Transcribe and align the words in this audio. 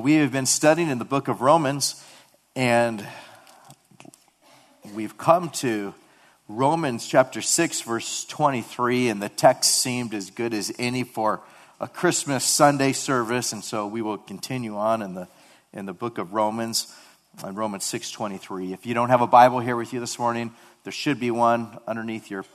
But 0.00 0.04
we 0.04 0.14
have 0.14 0.32
been 0.32 0.46
studying 0.46 0.88
in 0.88 0.98
the 0.98 1.04
book 1.04 1.28
of 1.28 1.42
Romans, 1.42 2.02
and 2.56 3.06
we've 4.94 5.18
come 5.18 5.50
to 5.50 5.92
Romans 6.48 7.06
chapter 7.06 7.42
6, 7.42 7.82
verse 7.82 8.24
23, 8.24 9.10
and 9.10 9.20
the 9.20 9.28
text 9.28 9.76
seemed 9.76 10.14
as 10.14 10.30
good 10.30 10.54
as 10.54 10.72
any 10.78 11.02
for 11.02 11.42
a 11.80 11.86
Christmas 11.86 12.44
Sunday 12.44 12.92
service, 12.92 13.52
and 13.52 13.62
so 13.62 13.86
we 13.86 14.00
will 14.00 14.16
continue 14.16 14.74
on 14.74 15.02
in 15.02 15.12
the, 15.12 15.28
in 15.74 15.84
the 15.84 15.92
book 15.92 16.16
of 16.16 16.32
Romans, 16.32 16.96
in 17.46 17.54
Romans 17.54 17.84
6.23. 17.84 18.72
If 18.72 18.86
you 18.86 18.94
don't 18.94 19.10
have 19.10 19.20
a 19.20 19.26
Bible 19.26 19.60
here 19.60 19.76
with 19.76 19.92
you 19.92 20.00
this 20.00 20.18
morning, 20.18 20.54
there 20.84 20.94
should 20.94 21.20
be 21.20 21.30
one 21.30 21.78
underneath 21.86 22.30
your 22.30 22.46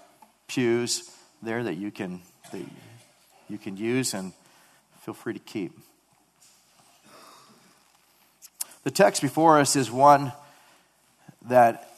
pews 0.47 1.11
there 1.43 1.63
that 1.63 1.75
you 1.75 1.91
can, 1.91 2.21
that 2.51 2.63
you 3.47 3.59
can 3.59 3.77
use, 3.77 4.15
and 4.15 4.33
feel 5.01 5.13
free 5.13 5.33
to 5.33 5.39
keep. 5.39 5.73
The 8.85 8.91
text 8.91 9.23
before 9.23 9.59
us 9.59 9.75
is 9.75 9.89
one 9.91 10.31
that 11.47 11.89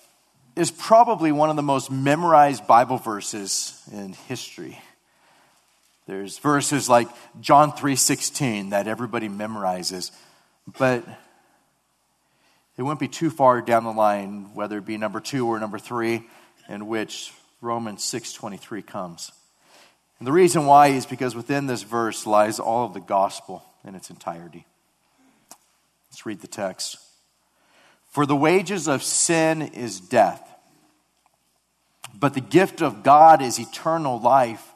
is 0.56 0.72
probably 0.72 1.34
one 1.34 1.50
of 1.50 1.58
the 1.58 1.62
most 1.62 1.92
memorized 1.92 2.66
Bible 2.66 2.98
verses 2.98 3.84
in 3.92 4.14
history. 4.14 4.80
There's 6.08 6.38
verses 6.38 6.88
like 6.88 7.10
John 7.42 7.74
3:16 7.74 8.70
that 8.70 8.88
everybody 8.88 9.28
memorizes, 9.28 10.12
but 10.78 11.04
it 12.78 12.84
wouldn't 12.84 13.02
be 13.02 13.10
too 13.10 13.32
far 13.32 13.62
down 13.62 13.84
the 13.84 13.92
line 13.92 14.54
whether 14.54 14.78
it 14.78 14.86
be 14.86 14.98
number 14.98 15.20
2 15.20 15.46
or 15.46 15.60
number 15.60 15.80
3 15.80 16.26
in 16.70 16.88
which 16.88 17.34
Romans 17.60 18.02
6:23 18.02 18.82
comes. 18.82 19.34
And 20.20 20.28
the 20.28 20.32
reason 20.32 20.66
why 20.66 20.88
is 20.88 21.06
because 21.06 21.36
within 21.36 21.68
this 21.68 21.84
verse 21.84 22.26
lies 22.26 22.62
all 22.62 22.86
of 22.86 22.94
the 22.94 23.02
gospel 23.02 23.66
in 23.84 23.94
its 23.94 24.10
entirety. 24.10 24.66
Let's 26.18 26.26
read 26.26 26.42
the 26.42 26.48
text. 26.48 26.98
For 28.10 28.26
the 28.26 28.36
wages 28.36 28.88
of 28.88 29.04
sin 29.04 29.62
is 29.62 30.00
death, 30.00 30.42
but 32.20 32.34
the 32.34 32.42
gift 32.42 32.82
of 32.82 33.04
God 33.04 33.40
is 33.40 33.60
eternal 33.60 34.20
life 34.20 34.74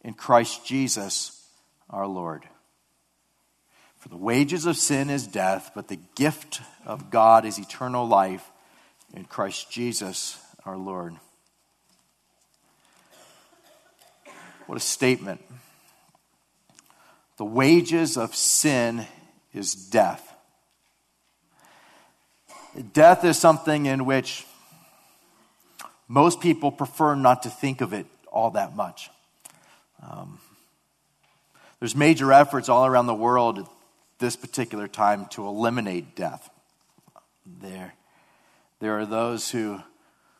in 0.00 0.14
Christ 0.14 0.66
Jesus 0.66 1.48
our 1.88 2.08
Lord. 2.08 2.48
For 3.98 4.08
the 4.08 4.16
wages 4.16 4.66
of 4.66 4.76
sin 4.76 5.08
is 5.08 5.24
death, 5.24 5.70
but 5.72 5.86
the 5.86 6.00
gift 6.16 6.60
of 6.84 7.10
God 7.10 7.44
is 7.44 7.60
eternal 7.60 8.04
life 8.04 8.50
in 9.14 9.24
Christ 9.24 9.70
Jesus 9.70 10.36
our 10.64 10.76
Lord. 10.76 11.14
What 14.66 14.78
a 14.78 14.80
statement. 14.80 15.42
The 17.36 17.44
wages 17.44 18.16
of 18.16 18.34
sin 18.34 19.06
is 19.54 19.76
death. 19.76 20.30
Death 22.92 23.24
is 23.24 23.38
something 23.38 23.84
in 23.84 24.06
which 24.06 24.46
most 26.08 26.40
people 26.40 26.72
prefer 26.72 27.14
not 27.14 27.42
to 27.42 27.50
think 27.50 27.82
of 27.82 27.92
it 27.92 28.06
all 28.30 28.52
that 28.52 28.74
much. 28.74 29.10
Um, 30.02 30.38
there's 31.78 31.94
major 31.94 32.32
efforts 32.32 32.70
all 32.70 32.86
around 32.86 33.06
the 33.06 33.14
world 33.14 33.58
at 33.58 33.66
this 34.18 34.36
particular 34.36 34.88
time 34.88 35.26
to 35.26 35.46
eliminate 35.46 36.16
death. 36.16 36.48
There, 37.44 37.92
there 38.80 38.98
are 38.98 39.06
those 39.06 39.50
who, 39.50 39.82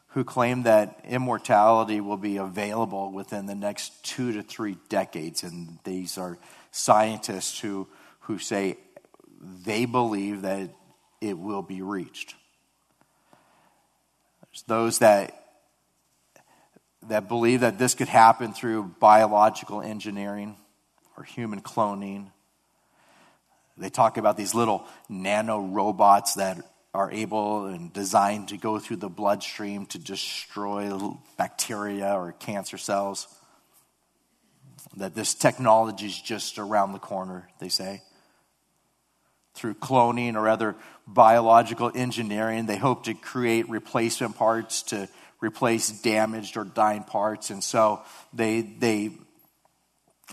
who 0.08 0.24
claim 0.24 0.62
that 0.62 1.04
immortality 1.06 2.00
will 2.00 2.16
be 2.16 2.38
available 2.38 3.12
within 3.12 3.44
the 3.44 3.54
next 3.54 4.02
two 4.04 4.32
to 4.32 4.42
three 4.42 4.78
decades, 4.88 5.42
and 5.42 5.78
these 5.84 6.16
are 6.16 6.38
scientists 6.70 7.60
who, 7.60 7.88
who 8.20 8.38
say 8.38 8.78
they 9.64 9.84
believe 9.84 10.42
that 10.42 10.70
it 11.22 11.38
will 11.38 11.62
be 11.62 11.80
reached. 11.80 12.34
There's 14.42 14.62
those 14.66 14.98
that 14.98 15.38
that 17.08 17.26
believe 17.26 17.60
that 17.60 17.78
this 17.78 17.94
could 17.94 18.08
happen 18.08 18.52
through 18.52 18.94
biological 19.00 19.82
engineering 19.82 20.56
or 21.16 21.24
human 21.24 21.60
cloning. 21.60 22.30
They 23.76 23.88
talk 23.88 24.18
about 24.18 24.36
these 24.36 24.54
little 24.54 24.86
nano 25.08 25.60
robots 25.60 26.34
that 26.34 26.58
are 26.94 27.10
able 27.10 27.66
and 27.66 27.92
designed 27.92 28.48
to 28.48 28.56
go 28.56 28.78
through 28.78 28.98
the 28.98 29.08
bloodstream 29.08 29.86
to 29.86 29.98
destroy 29.98 30.92
bacteria 31.36 32.14
or 32.14 32.32
cancer 32.32 32.78
cells. 32.78 33.26
That 34.96 35.14
this 35.14 35.34
technology 35.34 36.06
is 36.06 36.20
just 36.20 36.58
around 36.58 36.92
the 36.92 36.98
corner, 36.98 37.48
they 37.58 37.68
say 37.68 38.02
through 39.54 39.74
cloning 39.74 40.34
or 40.34 40.48
other 40.48 40.74
biological 41.06 41.90
engineering. 41.94 42.66
They 42.66 42.76
hope 42.76 43.04
to 43.04 43.14
create 43.14 43.68
replacement 43.68 44.36
parts 44.36 44.82
to 44.84 45.08
replace 45.40 45.90
damaged 45.90 46.56
or 46.56 46.64
dying 46.64 47.02
parts. 47.02 47.50
And 47.50 47.62
so 47.62 48.02
they, 48.32 48.62
they 48.62 49.10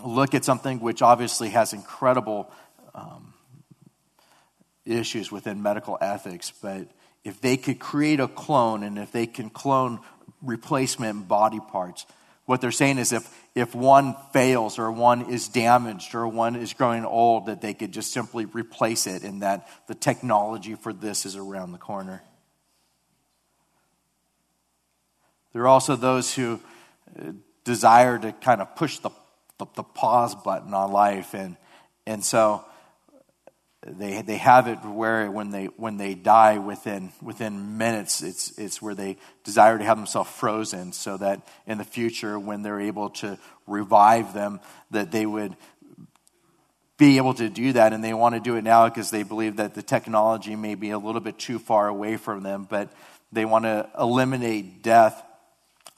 look 0.04 0.34
at 0.34 0.44
something 0.44 0.80
which 0.80 1.02
obviously 1.02 1.50
has 1.50 1.72
incredible 1.72 2.50
um, 2.94 3.34
issues 4.86 5.30
within 5.30 5.62
medical 5.62 5.98
ethics. 6.00 6.52
But 6.62 6.88
if 7.24 7.40
they 7.40 7.56
could 7.56 7.78
create 7.78 8.20
a 8.20 8.28
clone 8.28 8.82
and 8.82 8.98
if 8.98 9.12
they 9.12 9.26
can 9.26 9.50
clone 9.50 10.00
replacement 10.42 11.28
body 11.28 11.60
parts, 11.60 12.06
what 12.50 12.60
they're 12.60 12.72
saying 12.72 12.98
is 12.98 13.12
if, 13.12 13.32
if 13.54 13.76
one 13.76 14.16
fails 14.32 14.80
or 14.80 14.90
one 14.90 15.30
is 15.30 15.46
damaged 15.46 16.16
or 16.16 16.26
one 16.26 16.56
is 16.56 16.72
growing 16.72 17.04
old, 17.04 17.46
that 17.46 17.60
they 17.60 17.72
could 17.72 17.92
just 17.92 18.12
simply 18.12 18.44
replace 18.44 19.06
it 19.06 19.22
and 19.22 19.42
that 19.42 19.68
the 19.86 19.94
technology 19.94 20.74
for 20.74 20.92
this 20.92 21.24
is 21.24 21.36
around 21.36 21.70
the 21.70 21.78
corner. 21.78 22.24
There 25.52 25.62
are 25.62 25.68
also 25.68 25.94
those 25.94 26.34
who 26.34 26.58
uh, 27.16 27.34
desire 27.62 28.18
to 28.18 28.32
kind 28.32 28.60
of 28.60 28.74
push 28.74 28.98
the, 28.98 29.10
the, 29.58 29.66
the 29.76 29.84
pause 29.84 30.34
button 30.34 30.74
on 30.74 30.90
life. 30.90 31.34
And, 31.34 31.56
and 32.04 32.24
so 32.24 32.64
they, 33.86 34.20
they 34.20 34.36
have 34.36 34.68
it 34.68 34.76
where 34.84 35.30
when 35.30 35.50
they, 35.50 35.66
when 35.76 35.96
they 35.96 36.14
die 36.14 36.58
within, 36.58 37.12
within 37.22 37.78
minutes, 37.78 38.22
it's, 38.22 38.58
it's 38.58 38.82
where 38.82 38.94
they 38.94 39.16
desire 39.42 39.78
to 39.78 39.84
have 39.84 39.96
themselves 39.96 40.30
frozen 40.30 40.92
so 40.92 41.16
that 41.16 41.40
in 41.66 41.78
the 41.78 41.84
future, 41.84 42.38
when 42.38 42.62
they're 42.62 42.80
able 42.80 43.08
to 43.10 43.38
revive 43.66 44.34
them, 44.34 44.60
that 44.90 45.10
they 45.10 45.24
would 45.24 45.56
be 46.98 47.16
able 47.16 47.32
to 47.32 47.48
do 47.48 47.72
that. 47.72 47.94
And 47.94 48.04
they 48.04 48.12
want 48.12 48.34
to 48.34 48.40
do 48.40 48.56
it 48.56 48.64
now 48.64 48.86
because 48.86 49.10
they 49.10 49.22
believe 49.22 49.56
that 49.56 49.74
the 49.74 49.82
technology 49.82 50.56
may 50.56 50.74
be 50.74 50.90
a 50.90 50.98
little 50.98 51.22
bit 51.22 51.38
too 51.38 51.58
far 51.58 51.88
away 51.88 52.18
from 52.18 52.42
them, 52.42 52.66
but 52.68 52.92
they 53.32 53.46
want 53.46 53.64
to 53.64 53.88
eliminate 53.98 54.82
death 54.82 55.22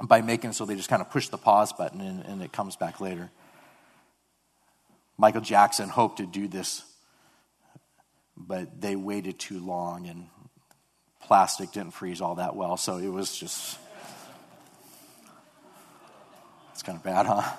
by 0.00 0.22
making 0.22 0.52
so 0.52 0.64
they 0.64 0.76
just 0.76 0.88
kind 0.88 1.02
of 1.02 1.10
push 1.10 1.28
the 1.28 1.38
pause 1.38 1.72
button 1.72 2.00
and, 2.00 2.24
and 2.26 2.42
it 2.42 2.52
comes 2.52 2.76
back 2.76 3.00
later. 3.00 3.28
Michael 5.18 5.40
Jackson 5.40 5.88
hoped 5.88 6.18
to 6.18 6.26
do 6.26 6.46
this 6.46 6.84
but 8.46 8.80
they 8.80 8.96
waited 8.96 9.38
too 9.38 9.58
long 9.58 10.06
and 10.06 10.26
plastic 11.20 11.72
didn't 11.72 11.92
freeze 11.92 12.20
all 12.20 12.36
that 12.36 12.56
well, 12.56 12.76
so 12.76 12.98
it 12.98 13.08
was 13.08 13.36
just. 13.36 13.78
It's 16.72 16.82
kind 16.82 16.98
of 16.98 17.04
bad, 17.04 17.26
huh? 17.26 17.52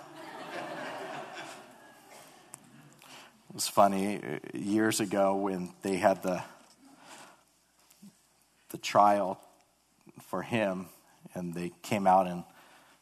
it 3.49 3.55
was 3.55 3.67
funny 3.67 4.39
years 4.53 4.99
ago 4.99 5.35
when 5.35 5.71
they 5.81 5.95
had 5.95 6.23
the 6.23 6.43
the 8.71 8.77
trial 8.79 9.39
for 10.23 10.41
him 10.41 10.87
and 11.35 11.53
they 11.53 11.71
came 11.83 12.07
out 12.07 12.25
and 12.25 12.43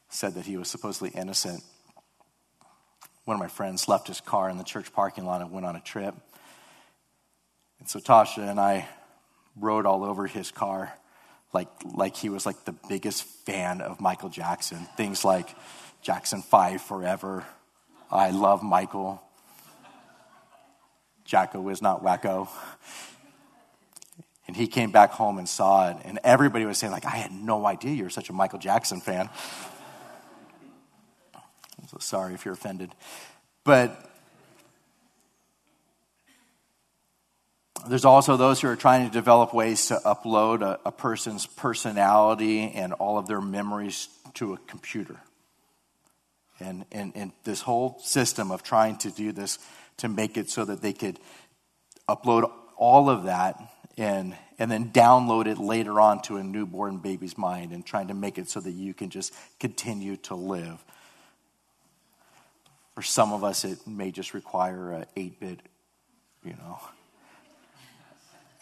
said 0.09 0.33
that 0.33 0.45
he 0.45 0.57
was 0.57 0.69
supposedly 0.69 1.09
innocent 1.11 1.63
one 3.23 3.35
of 3.35 3.39
my 3.39 3.47
friends 3.47 3.87
left 3.87 4.07
his 4.07 4.19
car 4.19 4.49
in 4.49 4.57
the 4.57 4.63
church 4.65 4.91
parking 4.91 5.25
lot 5.25 5.39
and 5.39 5.49
went 5.49 5.65
on 5.65 5.77
a 5.77 5.79
trip 5.79 6.13
and 7.81 7.89
so 7.89 7.99
Tasha 7.99 8.49
and 8.49 8.61
I 8.61 8.87
rode 9.59 9.85
all 9.85 10.05
over 10.05 10.27
his 10.27 10.51
car 10.51 10.93
like, 11.53 11.67
like 11.83 12.15
he 12.15 12.29
was 12.29 12.45
like 12.45 12.63
the 12.63 12.75
biggest 12.87 13.23
fan 13.23 13.81
of 13.81 13.99
Michael 13.99 14.29
Jackson. 14.29 14.87
Things 14.95 15.25
like 15.25 15.49
Jackson 16.01 16.41
5 16.41 16.81
Forever, 16.81 17.45
I 18.09 18.31
Love 18.31 18.63
Michael, 18.63 19.21
Jacko 21.25 21.67
is 21.69 21.81
not 21.81 22.03
wacko. 22.03 22.47
And 24.47 24.55
he 24.55 24.67
came 24.67 24.91
back 24.91 25.11
home 25.11 25.37
and 25.37 25.47
saw 25.47 25.89
it, 25.89 25.97
and 26.03 26.19
everybody 26.25 26.65
was 26.65 26.77
saying, 26.77 26.91
like, 26.91 27.05
I 27.05 27.15
had 27.15 27.31
no 27.31 27.65
idea 27.65 27.93
you 27.93 28.03
were 28.03 28.09
such 28.09 28.29
a 28.29 28.33
Michael 28.33 28.59
Jackson 28.59 28.99
fan. 28.99 29.29
I'm 31.33 31.87
so 31.87 31.97
sorry 31.99 32.33
if 32.33 32.43
you're 32.43 32.53
offended. 32.53 32.93
But 33.63 34.10
There's 37.87 38.05
also 38.05 38.37
those 38.37 38.61
who 38.61 38.67
are 38.67 38.75
trying 38.75 39.07
to 39.07 39.11
develop 39.11 39.53
ways 39.53 39.87
to 39.87 39.95
upload 40.05 40.61
a, 40.61 40.79
a 40.85 40.91
person's 40.91 41.45
personality 41.45 42.71
and 42.71 42.93
all 42.93 43.17
of 43.17 43.27
their 43.27 43.41
memories 43.41 44.07
to 44.35 44.53
a 44.53 44.57
computer. 44.67 45.17
And, 46.59 46.85
and, 46.91 47.11
and 47.15 47.31
this 47.43 47.61
whole 47.61 47.97
system 47.99 48.51
of 48.51 48.61
trying 48.61 48.97
to 48.99 49.09
do 49.09 49.31
this 49.31 49.57
to 49.97 50.07
make 50.07 50.37
it 50.37 50.49
so 50.49 50.63
that 50.65 50.81
they 50.81 50.93
could 50.93 51.19
upload 52.07 52.51
all 52.77 53.09
of 53.09 53.23
that 53.23 53.59
and, 53.97 54.35
and 54.59 54.71
then 54.71 54.91
download 54.91 55.47
it 55.47 55.57
later 55.57 55.99
on 55.99 56.21
to 56.23 56.37
a 56.37 56.43
newborn 56.43 56.97
baby's 56.97 57.37
mind 57.37 57.71
and 57.71 57.85
trying 57.85 58.07
to 58.07 58.13
make 58.13 58.37
it 58.37 58.49
so 58.49 58.59
that 58.59 58.71
you 58.71 58.93
can 58.93 59.09
just 59.09 59.33
continue 59.59 60.17
to 60.17 60.35
live. 60.35 60.83
For 62.95 63.01
some 63.01 63.33
of 63.33 63.43
us, 63.43 63.65
it 63.65 63.87
may 63.87 64.11
just 64.11 64.33
require 64.33 64.91
a 64.91 65.07
8 65.15 65.39
bit, 65.39 65.59
you 66.43 66.53
know, 66.53 66.79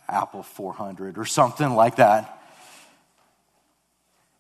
Apple 0.10 0.44
400 0.44 1.18
or 1.18 1.26
something 1.26 1.70
like 1.76 1.98
that. 1.98 2.40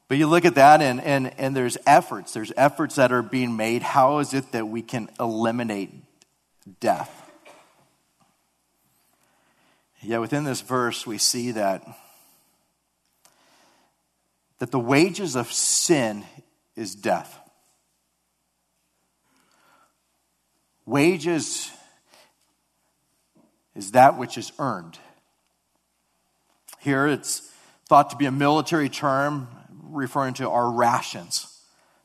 But 0.08 0.18
you 0.18 0.26
look 0.26 0.44
at 0.44 0.56
that, 0.56 0.82
and, 0.82 1.00
and, 1.00 1.32
and 1.40 1.56
there's 1.56 1.78
efforts. 1.86 2.34
There's 2.34 2.52
efforts 2.58 2.96
that 2.96 3.12
are 3.12 3.22
being 3.22 3.56
made. 3.56 3.84
How 3.84 4.18
is 4.20 4.34
it 4.34 4.52
that 4.54 4.68
we 4.68 4.82
can 4.82 5.08
eliminate 5.20 5.92
death? 6.80 7.16
Yet 10.02 10.20
within 10.20 10.46
this 10.46 10.62
verse, 10.62 11.06
we 11.06 11.20
see 11.20 11.52
that, 11.52 11.84
that 14.58 14.72
the 14.72 14.80
wages 14.80 15.36
of 15.36 15.52
sin 15.52 16.26
is 16.76 16.96
death. 16.96 17.38
Wages 20.86 21.70
is 23.76 23.92
that 23.92 24.18
which 24.18 24.40
is 24.40 24.52
earned. 24.58 24.98
Here 26.80 27.08
it's 27.08 27.50
thought 27.88 28.10
to 28.12 28.16
be 28.16 28.26
a 28.26 28.32
military 28.32 28.90
term 28.90 29.48
referring 29.84 30.34
to 30.36 30.50
our 30.50 30.72
rations. 30.72 31.62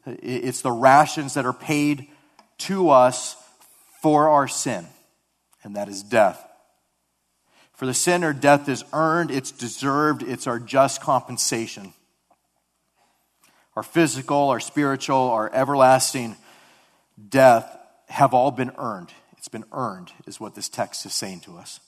It's 0.07 0.63
the 0.63 0.73
rations 0.73 1.35
that 1.35 1.47
are 1.47 1.53
paid 1.53 2.09
to 2.59 2.91
us 2.91 3.37
for 4.03 4.29
our 4.29 4.49
sin, 4.49 4.87
and 5.63 5.77
that 5.77 5.89
is 5.89 6.03
death. 6.03 6.47
For 7.73 7.87
the 7.87 7.95
sinner, 7.95 8.33
death 8.33 8.69
is 8.69 8.85
earned, 8.93 9.31
it's 9.31 9.51
deserved, 9.51 10.23
it's 10.23 10.47
our 10.47 10.59
just 10.59 11.01
compensation. 11.01 11.93
Our 13.77 13.83
physical, 13.83 14.51
our 14.51 14.61
spiritual, 14.61 15.17
our 15.17 15.53
everlasting 15.53 16.37
death 17.29 17.77
have 18.09 18.35
all 18.35 18.51
been 18.51 18.71
earned. 18.77 19.11
It's 19.37 19.49
been 19.49 19.65
earned, 19.73 20.13
is 20.27 20.39
what 20.39 20.55
this 20.55 20.69
text 20.69 21.05
is 21.07 21.13
saying 21.13 21.41
to 21.41 21.57
us. 21.57 21.81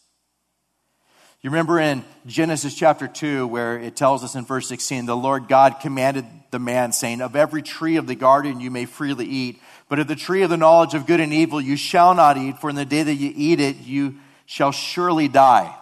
You 1.42 1.50
remember 1.50 1.78
in 1.78 2.04
Genesis 2.26 2.74
chapter 2.74 3.06
2, 3.06 3.46
where 3.46 3.78
it 3.78 3.94
tells 3.94 4.24
us 4.24 4.34
in 4.34 4.44
verse 4.44 4.66
16, 4.68 5.06
the 5.06 5.16
Lord 5.16 5.48
God 5.48 5.80
commanded 5.80 6.24
the 6.50 6.58
man, 6.58 6.92
saying, 6.92 7.20
Of 7.20 7.36
every 7.36 7.62
tree 7.62 7.96
of 7.96 8.06
the 8.06 8.14
garden 8.14 8.60
you 8.60 8.70
may 8.70 8.86
freely 8.86 9.26
eat, 9.26 9.60
but 9.88 9.98
of 9.98 10.08
the 10.08 10.16
tree 10.16 10.42
of 10.42 10.50
the 10.50 10.56
knowledge 10.56 10.94
of 10.94 11.06
good 11.06 11.20
and 11.20 11.32
evil 11.32 11.60
you 11.60 11.76
shall 11.76 12.14
not 12.14 12.36
eat, 12.36 12.58
for 12.58 12.70
in 12.70 12.76
the 12.76 12.84
day 12.84 13.02
that 13.02 13.14
you 13.14 13.32
eat 13.36 13.60
it, 13.60 13.76
you 13.76 14.16
shall 14.46 14.72
surely 14.72 15.28
die. 15.28 15.76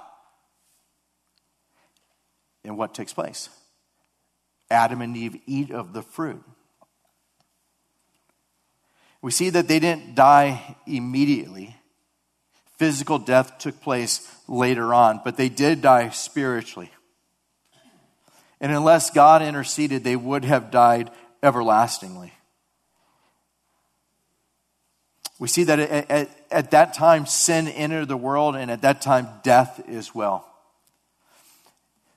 And 2.64 2.76
what 2.76 2.94
takes 2.94 3.12
place? 3.12 3.48
Adam 4.70 5.02
and 5.02 5.16
Eve 5.16 5.36
eat 5.46 5.70
of 5.70 5.92
the 5.92 6.02
fruit. 6.02 6.42
We 9.22 9.30
see 9.30 9.50
that 9.50 9.68
they 9.68 9.78
didn't 9.78 10.14
die 10.14 10.76
immediately. 10.86 11.76
Physical 12.84 13.18
death 13.18 13.56
took 13.56 13.80
place 13.80 14.30
later 14.46 14.92
on, 14.92 15.22
but 15.24 15.38
they 15.38 15.48
did 15.48 15.80
die 15.80 16.10
spiritually. 16.10 16.90
And 18.60 18.70
unless 18.70 19.08
God 19.08 19.40
interceded, 19.40 20.04
they 20.04 20.16
would 20.16 20.44
have 20.44 20.70
died 20.70 21.10
everlastingly. 21.42 22.34
We 25.38 25.48
see 25.48 25.64
that 25.64 25.78
at, 25.78 26.10
at, 26.10 26.28
at, 26.50 26.70
that 26.72 26.92
time, 26.92 27.24
sin 27.24 27.68
entered 27.68 28.08
the 28.08 28.18
world, 28.18 28.54
and 28.54 28.70
at 28.70 28.82
that 28.82 29.00
time, 29.00 29.28
death 29.42 29.80
as 29.88 30.14
well. 30.14 30.46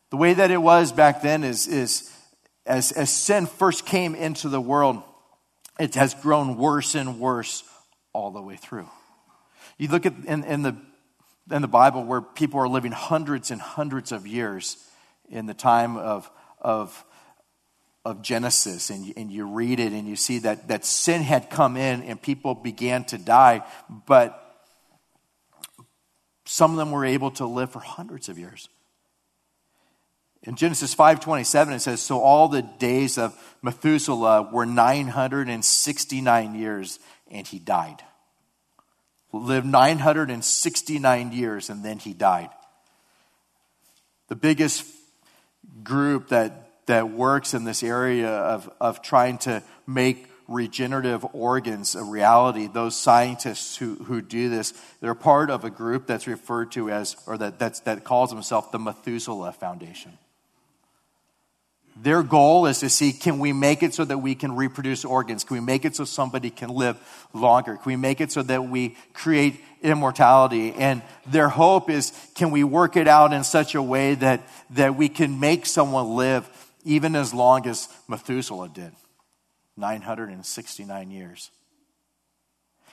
The 0.09 0.17
way 0.17 0.33
that 0.33 0.51
it 0.51 0.61
was 0.61 0.91
back 0.91 1.21
then 1.21 1.45
is, 1.45 1.65
is 1.65 2.11
as, 2.65 2.91
as 2.91 3.09
sin 3.09 3.45
first 3.45 3.85
came 3.85 4.15
into 4.15 4.49
the 4.49 4.59
world, 4.59 5.01
it 5.79 5.95
has 5.95 6.13
grown 6.13 6.57
worse 6.57 6.93
and 6.93 7.21
worse 7.21 7.63
all 8.11 8.31
the 8.31 8.41
way 8.41 8.57
through. 8.57 8.89
You 9.77 9.89
look 9.89 10.05
at 10.05 10.13
in, 10.25 10.43
in, 10.43 10.63
the, 10.63 10.75
in 11.51 11.61
the 11.61 11.67
Bible 11.67 12.03
where 12.03 12.21
people 12.21 12.59
are 12.59 12.67
living 12.67 12.91
hundreds 12.91 13.51
and 13.51 13.61
hundreds 13.61 14.11
of 14.11 14.25
years 14.25 14.77
in 15.29 15.45
the 15.45 15.53
time 15.53 15.97
of, 15.97 16.29
of, 16.59 17.05
of 18.03 18.21
Genesis, 18.21 18.89
and 18.89 19.05
you, 19.05 19.13
and 19.15 19.31
you 19.31 19.45
read 19.45 19.79
it 19.79 19.93
and 19.93 20.07
you 20.07 20.15
see 20.15 20.39
that, 20.39 20.69
that 20.69 20.85
sin 20.85 21.21
had 21.21 21.49
come 21.49 21.77
in 21.77 22.01
and 22.03 22.21
people 22.21 22.55
began 22.55 23.03
to 23.05 23.17
die, 23.17 23.63
but 24.07 24.43
some 26.45 26.71
of 26.71 26.77
them 26.77 26.91
were 26.91 27.05
able 27.05 27.31
to 27.31 27.45
live 27.45 27.71
for 27.71 27.79
hundreds 27.79 28.29
of 28.29 28.39
years. 28.39 28.69
In 30.43 30.55
Genesis 30.55 30.95
5:27 30.95 31.73
it 31.73 31.79
says 31.81 32.01
so 32.01 32.21
all 32.21 32.47
the 32.47 32.61
days 32.61 33.17
of 33.17 33.37
Methuselah 33.61 34.49
were 34.53 34.65
969 34.65 36.55
years 36.55 36.99
and 37.29 37.45
he 37.45 37.59
died 37.59 38.01
lived 39.33 39.65
969 39.65 41.31
years 41.31 41.69
and 41.69 41.83
then 41.83 41.99
he 41.99 42.13
died. 42.13 42.49
The 44.27 44.35
biggest 44.35 44.85
group 45.83 46.29
that, 46.29 46.85
that 46.87 47.09
works 47.09 47.53
in 47.53 47.63
this 47.63 47.83
area 47.83 48.29
of, 48.29 48.69
of 48.79 49.01
trying 49.01 49.37
to 49.39 49.63
make 49.85 50.27
regenerative 50.47 51.25
organs 51.33 51.95
a 51.95 52.03
reality, 52.03 52.67
those 52.67 52.95
scientists 52.95 53.77
who, 53.77 53.95
who 53.95 54.21
do 54.21 54.49
this, 54.49 54.73
they're 55.01 55.15
part 55.15 55.49
of 55.49 55.65
a 55.65 55.69
group 55.69 56.07
that's 56.07 56.27
referred 56.27 56.71
to 56.71 56.89
as, 56.89 57.15
or 57.27 57.37
that, 57.37 57.59
that's, 57.59 57.81
that 57.81 58.03
calls 58.03 58.29
themselves 58.29 58.69
the 58.71 58.79
Methuselah 58.79 59.51
Foundation. 59.51 60.17
Their 62.01 62.21
goal 62.21 62.67
is 62.67 62.79
to 62.79 62.89
see 62.89 63.11
can 63.11 63.39
we 63.39 63.53
make 63.53 63.81
it 63.81 63.93
so 63.93 64.05
that 64.05 64.19
we 64.19 64.35
can 64.35 64.55
reproduce 64.55 65.03
organs? 65.03 65.43
Can 65.43 65.55
we 65.55 65.61
make 65.61 65.83
it 65.83 65.95
so 65.95 66.03
somebody 66.05 66.49
can 66.49 66.69
live 66.69 66.97
longer? 67.33 67.75
Can 67.75 67.83
we 67.85 67.95
make 67.95 68.21
it 68.21 68.31
so 68.31 68.43
that 68.43 68.65
we 68.65 68.95
create 69.13 69.59
immortality? 69.81 70.73
And 70.73 71.01
their 71.25 71.49
hope 71.49 71.89
is 71.89 72.13
can 72.35 72.51
we 72.51 72.63
work 72.63 72.97
it 72.97 73.07
out 73.07 73.33
in 73.33 73.43
such 73.43 73.73
a 73.73 73.81
way 73.81 74.13
that, 74.15 74.47
that 74.71 74.95
we 74.95 75.09
can 75.09 75.39
make 75.39 75.65
someone 75.65 76.15
live 76.15 76.47
even 76.83 77.15
as 77.15 77.33
long 77.33 77.67
as 77.67 77.89
Methuselah 78.07 78.69
did 78.69 78.91
969 79.75 81.11
years. 81.11 81.51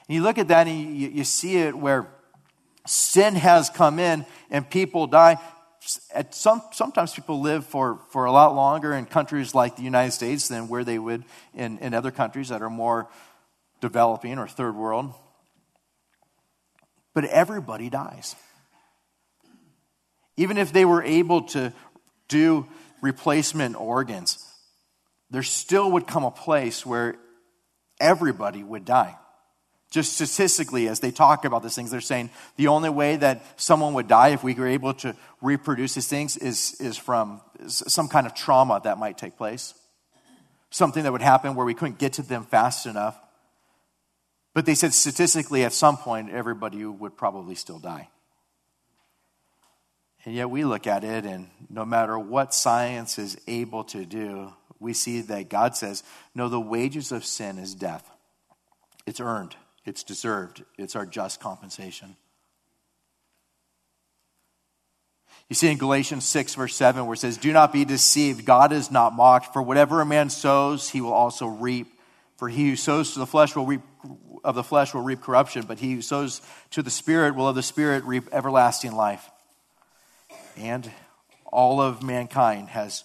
And 0.09 0.17
you 0.17 0.23
look 0.23 0.39
at 0.39 0.49
that 0.49 0.67
and 0.67 0.97
you, 0.97 1.09
you 1.09 1.25
see 1.25 1.59
it 1.59 1.75
where 1.75 2.09
sin 2.87 3.35
has 3.37 3.71
come 3.71 3.99
in 3.99 4.27
and 4.51 4.69
people 4.69 5.07
die 5.07 5.39
at 6.13 6.35
some, 6.35 6.63
sometimes 6.73 7.13
people 7.13 7.41
live 7.41 7.67
for, 7.67 8.01
for 8.11 8.25
a 8.25 8.33
lot 8.33 8.55
longer 8.55 8.93
in 8.95 9.07
countries 9.07 9.55
like 9.55 9.77
the 9.77 9.83
United 9.83 10.13
States 10.13 10.49
than 10.49 10.69
where 10.69 10.85
they 10.85 10.99
would 10.99 11.25
in, 11.55 11.79
in 11.79 11.95
other 11.95 12.11
countries 12.11 12.49
that 12.49 12.63
are 12.63 12.71
more 12.71 13.09
developing 13.81 14.39
or 14.39 14.49
third 14.49 14.75
world. 14.75 15.13
But 17.13 17.25
everybody 17.27 17.91
dies. 17.91 18.35
Even 20.37 20.59
if 20.59 20.73
they 20.73 20.85
were 20.85 21.03
able 21.03 21.43
to 21.43 21.73
do 22.29 22.67
replacement 23.01 23.77
organs, 23.77 24.45
there 25.31 25.43
still 25.43 25.93
would 25.93 26.07
come 26.07 26.25
a 26.25 26.31
place 26.31 26.85
where 26.85 27.17
everybody 28.01 28.65
would 28.65 28.85
die. 28.85 29.17
Just 29.95 30.15
statistically, 30.15 30.89
as 30.89 30.99
they 30.99 31.13
talk 31.13 31.45
about 31.45 31.63
these 31.63 31.77
things, 31.77 31.93
they're 31.93 32.01
saying 32.01 32.31
the 32.57 32.67
only 32.67 32.91
way 32.91 33.15
that 33.15 33.45
someone 33.57 33.95
would 33.95 34.09
die 34.09 34.31
if 34.31 34.43
we 34.43 34.53
were 34.53 34.67
able 34.67 34.93
to 34.95 35.15
reproduce 35.41 35.95
these 35.95 36.09
things 36.09 36.37
is, 36.37 36.81
is 36.81 36.97
from 36.97 37.41
some 37.69 38.09
kind 38.09 38.27
of 38.27 38.35
trauma 38.35 38.81
that 38.83 38.99
might 38.99 39.17
take 39.17 39.37
place. 39.37 39.73
Something 40.71 41.05
that 41.05 41.13
would 41.13 41.23
happen 41.23 41.55
where 41.55 41.65
we 41.65 41.75
couldn't 41.75 41.99
get 41.99 42.15
to 42.15 42.23
them 42.23 42.43
fast 42.43 42.87
enough. 42.87 43.17
But 44.53 44.67
they 44.67 44.75
said 44.75 44.93
statistically, 44.95 45.63
at 45.63 45.73
some 45.73 45.97
point, 45.97 46.29
everybody 46.29 46.85
would 46.85 47.17
probably 47.17 47.55
still 47.55 47.79
die. 47.79 48.09
And 50.25 50.35
yet 50.35 50.51
we 50.51 50.65
look 50.65 50.89
at 50.89 51.05
it, 51.05 51.25
and 51.25 51.51
no 51.71 51.85
matter 51.85 52.19
what 52.19 52.53
science 52.53 53.17
is 53.17 53.39
able 53.47 53.85
to 53.85 54.05
do, 54.05 54.55
we 54.81 54.93
see 54.93 55.21
that 55.21 55.49
God 55.49 55.77
says, 55.77 56.03
no, 56.35 56.49
the 56.49 56.61
wages 56.61 57.13
of 57.13 57.25
sin 57.25 57.59
is 57.59 57.77
death. 57.77 58.11
It's 59.07 59.21
earned. 59.21 59.55
It's 59.85 60.03
deserved, 60.03 60.65
it's 60.79 60.97
our 60.97 61.07
just 61.07 61.41
compensation. 61.41 62.17
You 65.49 65.55
see 65.55 65.71
in 65.71 65.77
Galatians 65.77 66.25
6, 66.25 66.55
verse 66.55 66.75
7, 66.75 67.05
where 67.05 67.15
it 67.15 67.19
says, 67.19 67.37
Do 67.37 67.53
not 67.53 67.73
be 67.73 67.85
deceived. 67.85 68.47
God 68.47 68.73
is 68.73 68.91
not 68.91 69.15
mocked. 69.15 69.53
For 69.53 69.61
whatever 69.61 70.01
a 70.01 70.07
man 70.07 70.31
sows, 70.31 70.89
he 70.89 71.03
will 71.03 71.13
also 71.13 71.47
reap. 71.47 71.89
For 72.39 72.49
he 72.49 72.71
who 72.71 72.77
sows 72.77 73.13
to 73.13 73.19
the 73.19 73.27
flesh 73.27 73.55
will 73.55 73.67
reap 73.67 73.83
of 74.43 74.55
the 74.55 74.63
flesh 74.63 74.93
will 74.93 75.01
reap 75.01 75.23
corruption, 75.23 75.65
but 75.67 75.79
he 75.79 75.95
who 75.95 76.03
sows 76.03 76.43
to 76.71 76.83
the 76.83 76.91
Spirit 76.91 77.35
will 77.35 77.49
of 77.49 77.55
the 77.55 77.63
Spirit 77.63 78.05
reap 78.05 78.29
everlasting 78.31 78.93
life. 78.95 79.31
And 80.57 80.91
all 81.47 81.81
of 81.81 82.03
mankind 82.03 82.69
has, 82.69 83.05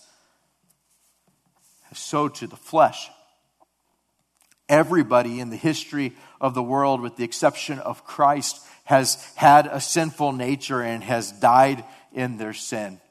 has 1.83 1.97
sowed 1.97 2.35
to 2.35 2.47
the 2.47 2.57
flesh. 2.57 3.09
Everybody 4.69 5.39
in 5.39 5.49
the 5.49 5.57
history 5.57 6.13
of 6.39 6.53
the 6.53 6.63
world, 6.63 7.01
with 7.01 7.17
the 7.17 7.23
exception 7.23 7.79
of 7.79 8.05
Christ, 8.05 8.65
has 8.85 9.23
had 9.35 9.67
a 9.67 9.81
sinful 9.81 10.31
nature 10.31 10.81
and 10.81 11.03
has 11.03 11.31
died 11.31 11.83
in 12.13 12.37
their 12.37 12.53
sin, 12.53 13.01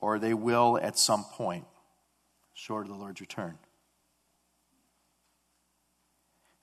or 0.00 0.18
they 0.18 0.34
will 0.34 0.78
at 0.80 0.98
some 0.98 1.24
point, 1.24 1.64
short 2.54 2.86
of 2.86 2.92
the 2.92 2.98
Lord's 2.98 3.20
return. 3.20 3.58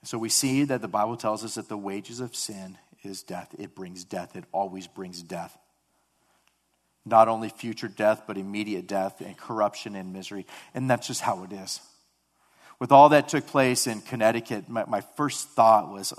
So 0.03 0.17
we 0.17 0.29
see 0.29 0.63
that 0.63 0.81
the 0.81 0.87
Bible 0.87 1.17
tells 1.17 1.43
us 1.43 1.55
that 1.55 1.67
the 1.67 1.77
wages 1.77 2.19
of 2.19 2.35
sin 2.35 2.77
is 3.03 3.23
death. 3.23 3.53
It 3.59 3.75
brings 3.75 4.03
death, 4.03 4.35
it 4.35 4.45
always 4.51 4.87
brings 4.87 5.21
death. 5.21 5.57
Not 7.05 7.27
only 7.27 7.49
future 7.49 7.87
death, 7.87 8.23
but 8.27 8.37
immediate 8.37 8.87
death 8.87 9.21
and 9.21 9.37
corruption 9.37 9.95
and 9.95 10.13
misery. 10.13 10.45
And 10.73 10.89
that's 10.89 11.07
just 11.07 11.21
how 11.21 11.43
it 11.43 11.53
is. 11.53 11.79
With 12.79 12.91
all 12.91 13.09
that 13.09 13.27
took 13.27 13.47
place 13.47 13.87
in 13.87 14.01
Connecticut, 14.01 14.69
my, 14.69 14.85
my 14.85 15.01
first 15.01 15.49
thought 15.49 15.91
was 15.91 16.13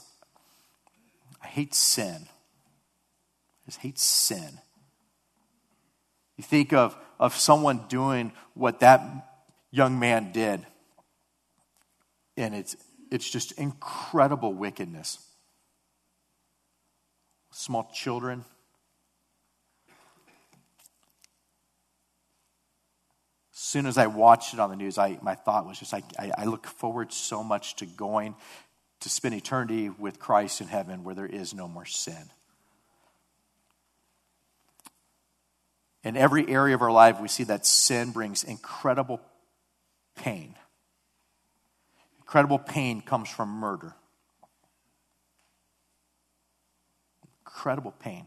I 1.43 1.47
hate 1.47 1.75
sin. 1.75 2.27
I 2.27 3.67
just 3.67 3.81
hate 3.81 3.99
sin. 3.99 4.59
You 6.37 6.45
think 6.45 6.73
of, 6.73 6.97
of 7.19 7.35
someone 7.35 7.85
doing 7.89 8.33
what 8.55 8.81
that 8.81 9.03
young 9.71 9.99
man 9.99 10.33
did, 10.33 10.65
and 12.37 12.55
it's, 12.55 12.77
it's 13.11 13.29
just 13.29 13.53
incredible 13.53 14.53
wickedness. 14.53 15.19
Small 17.51 17.91
children. 17.93 18.45
Soon 23.69 23.85
as 23.85 23.99
I 23.99 24.07
watched 24.07 24.55
it 24.55 24.61
on 24.61 24.71
the 24.71 24.77
news, 24.77 24.97
I, 24.97 25.19
my 25.21 25.35
thought 25.35 25.67
was 25.67 25.79
just 25.79 25.93
I, 25.93 26.03
I 26.19 26.47
look 26.47 26.67
forward 26.67 27.13
so 27.13 27.45
much 27.45 27.77
to 27.77 27.87
going 27.87 28.35
to 29.01 29.11
spend 29.11 29.35
eternity 29.35 29.91
with 29.91 30.19
Christ 30.19 30.63
in 30.63 30.69
heaven 30.69 31.05
where 31.05 31.15
there 31.15 31.27
is 31.27 31.53
no 31.53 31.69
more 31.69 31.85
sin. 31.85 32.31
In 36.03 36.17
every 36.17 36.49
area 36.49 36.75
of 36.75 36.81
our 36.81 36.91
life, 36.91 37.21
we 37.21 37.29
see 37.29 37.45
that 37.45 37.67
sin 37.67 38.11
brings 38.11 38.43
incredible 38.43 39.21
pain. 40.17 40.55
Incredible 42.21 42.59
pain 42.59 43.03
comes 43.03 43.29
from 43.29 43.51
murder. 43.51 43.95
Incredible 47.45 47.93
pain. 48.01 48.27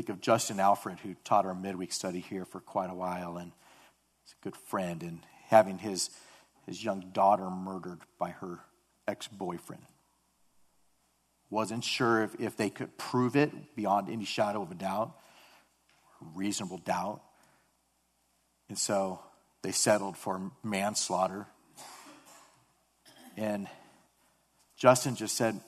Think 0.00 0.08
of 0.08 0.22
Justin 0.22 0.60
Alfred, 0.60 0.98
who 1.00 1.14
taught 1.24 1.44
our 1.44 1.54
midweek 1.54 1.92
study 1.92 2.20
here 2.20 2.46
for 2.46 2.58
quite 2.58 2.88
a 2.88 2.94
while, 2.94 3.36
and 3.36 3.52
he's 4.24 4.34
a 4.40 4.42
good 4.42 4.56
friend, 4.56 5.02
and 5.02 5.20
having 5.48 5.76
his, 5.76 6.08
his 6.64 6.82
young 6.82 7.10
daughter 7.12 7.50
murdered 7.50 7.98
by 8.18 8.30
her 8.30 8.60
ex 9.06 9.28
boyfriend 9.28 9.82
wasn't 11.50 11.84
sure 11.84 12.22
if, 12.22 12.34
if 12.40 12.56
they 12.56 12.70
could 12.70 12.96
prove 12.96 13.36
it 13.36 13.76
beyond 13.76 14.08
any 14.08 14.24
shadow 14.24 14.62
of 14.62 14.70
a 14.70 14.74
doubt, 14.74 15.14
reasonable 16.34 16.78
doubt. 16.78 17.20
And 18.70 18.78
so 18.78 19.20
they 19.60 19.72
settled 19.72 20.16
for 20.16 20.50
manslaughter. 20.62 21.46
And 23.36 23.68
Justin 24.78 25.14
just 25.14 25.36
said 25.36 25.60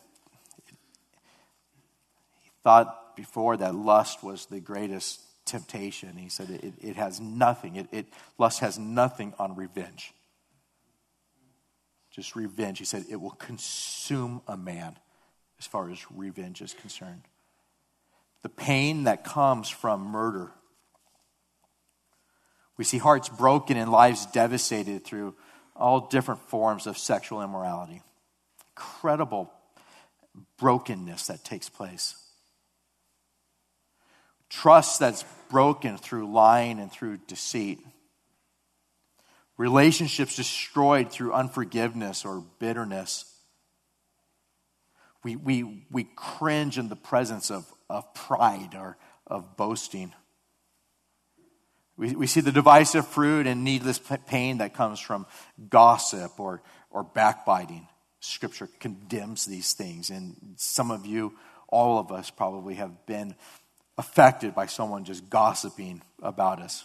he 0.65 2.51
thought 2.65 2.99
before 3.23 3.57
that 3.57 3.73
lust 3.73 4.25
was 4.25 4.47
the 4.47 4.59
greatest 4.59 5.21
temptation. 5.45 6.17
He 6.17 6.29
said 6.29 6.51
it, 6.51 6.75
it 6.81 6.97
has 6.97 7.21
nothing, 7.21 7.77
it, 7.77 7.87
it, 7.93 8.07
lust 8.37 8.59
has 8.59 8.81
nothing 8.81 9.33
on 9.39 9.55
revenge. 9.55 10.13
Just 12.11 12.35
revenge. 12.35 12.81
He 12.81 12.85
said 12.85 13.05
it 13.09 13.21
will 13.21 13.31
consume 13.31 14.43
a 14.49 14.57
man 14.57 14.99
as 15.61 15.67
far 15.69 15.89
as 15.89 16.05
revenge 16.11 16.61
is 16.63 16.75
concerned. 16.75 17.23
The 18.43 18.49
pain 18.49 19.05
that 19.05 19.23
comes 19.23 19.69
from 19.69 20.01
murder. 20.01 20.51
We 22.77 22.83
see 22.83 22.99
hearts 22.99 23.29
broken 23.29 23.77
and 23.77 23.89
lives 23.89 24.27
devastated 24.27 25.05
through 25.05 25.37
all 25.77 26.09
different 26.09 26.41
forms 26.49 26.89
of 26.89 26.99
sexual 26.99 27.41
immorality. 27.41 28.03
Incredible 28.77 29.53
brokenness 30.59 31.29
that 31.29 31.45
takes 31.45 31.69
place. 31.69 32.17
Trust 34.53 35.01
that's 35.01 35.25
broken 35.49 35.97
through 35.97 36.31
lying 36.31 36.79
and 36.79 36.93
through 36.93 37.17
deceit. 37.27 37.81
Relationships 39.57 40.37
destroyed 40.37 41.11
through 41.11 41.33
unforgiveness 41.33 42.25
or 42.27 42.45
bitterness. 42.59 43.25
We, 45.25 45.37
we, 45.37 45.87
we 45.91 46.05
cringe 46.17 46.77
in 46.77 46.91
the 46.91 46.97
presence 46.97 47.51
of, 47.51 47.67
of 47.89 48.13
pride 48.13 48.75
or 48.75 48.99
of 49.27 49.57
boasting. 49.57 50.13
We, 51.97 52.15
we 52.15 52.27
see 52.27 52.41
the 52.41 52.53
divisive 52.53 53.07
fruit 53.07 53.47
and 53.47 53.65
needless 53.65 54.01
pain 54.27 54.59
that 54.59 54.75
comes 54.75 55.01
from 55.01 55.27
gossip 55.71 56.39
or, 56.39 56.61
or 56.91 57.05
backbiting. 57.05 57.89
Scripture 58.21 58.69
condemns 58.81 59.47
these 59.47 59.73
things. 59.73 60.11
And 60.11 60.37
some 60.57 60.91
of 60.91 61.07
you, 61.07 61.39
all 61.69 61.99
of 61.99 62.13
us, 62.13 62.31
probably 62.31 62.75
have 62.75 63.07
been 63.07 63.35
affected 63.99 64.55
by 64.55 64.67
someone 64.67 65.05
just 65.05 65.29
gossiping 65.29 66.03
about 66.23 66.61
us. 66.61 66.85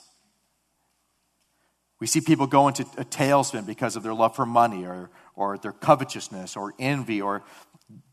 We 1.99 2.07
see 2.07 2.21
people 2.21 2.45
go 2.45 2.67
into 2.67 2.83
a 2.97 3.05
tailspin 3.05 3.65
because 3.65 3.95
of 3.95 4.03
their 4.03 4.13
love 4.13 4.35
for 4.35 4.45
money 4.45 4.85
or, 4.85 5.09
or 5.35 5.57
their 5.57 5.71
covetousness 5.71 6.55
or 6.55 6.73
envy 6.77 7.21
or 7.21 7.43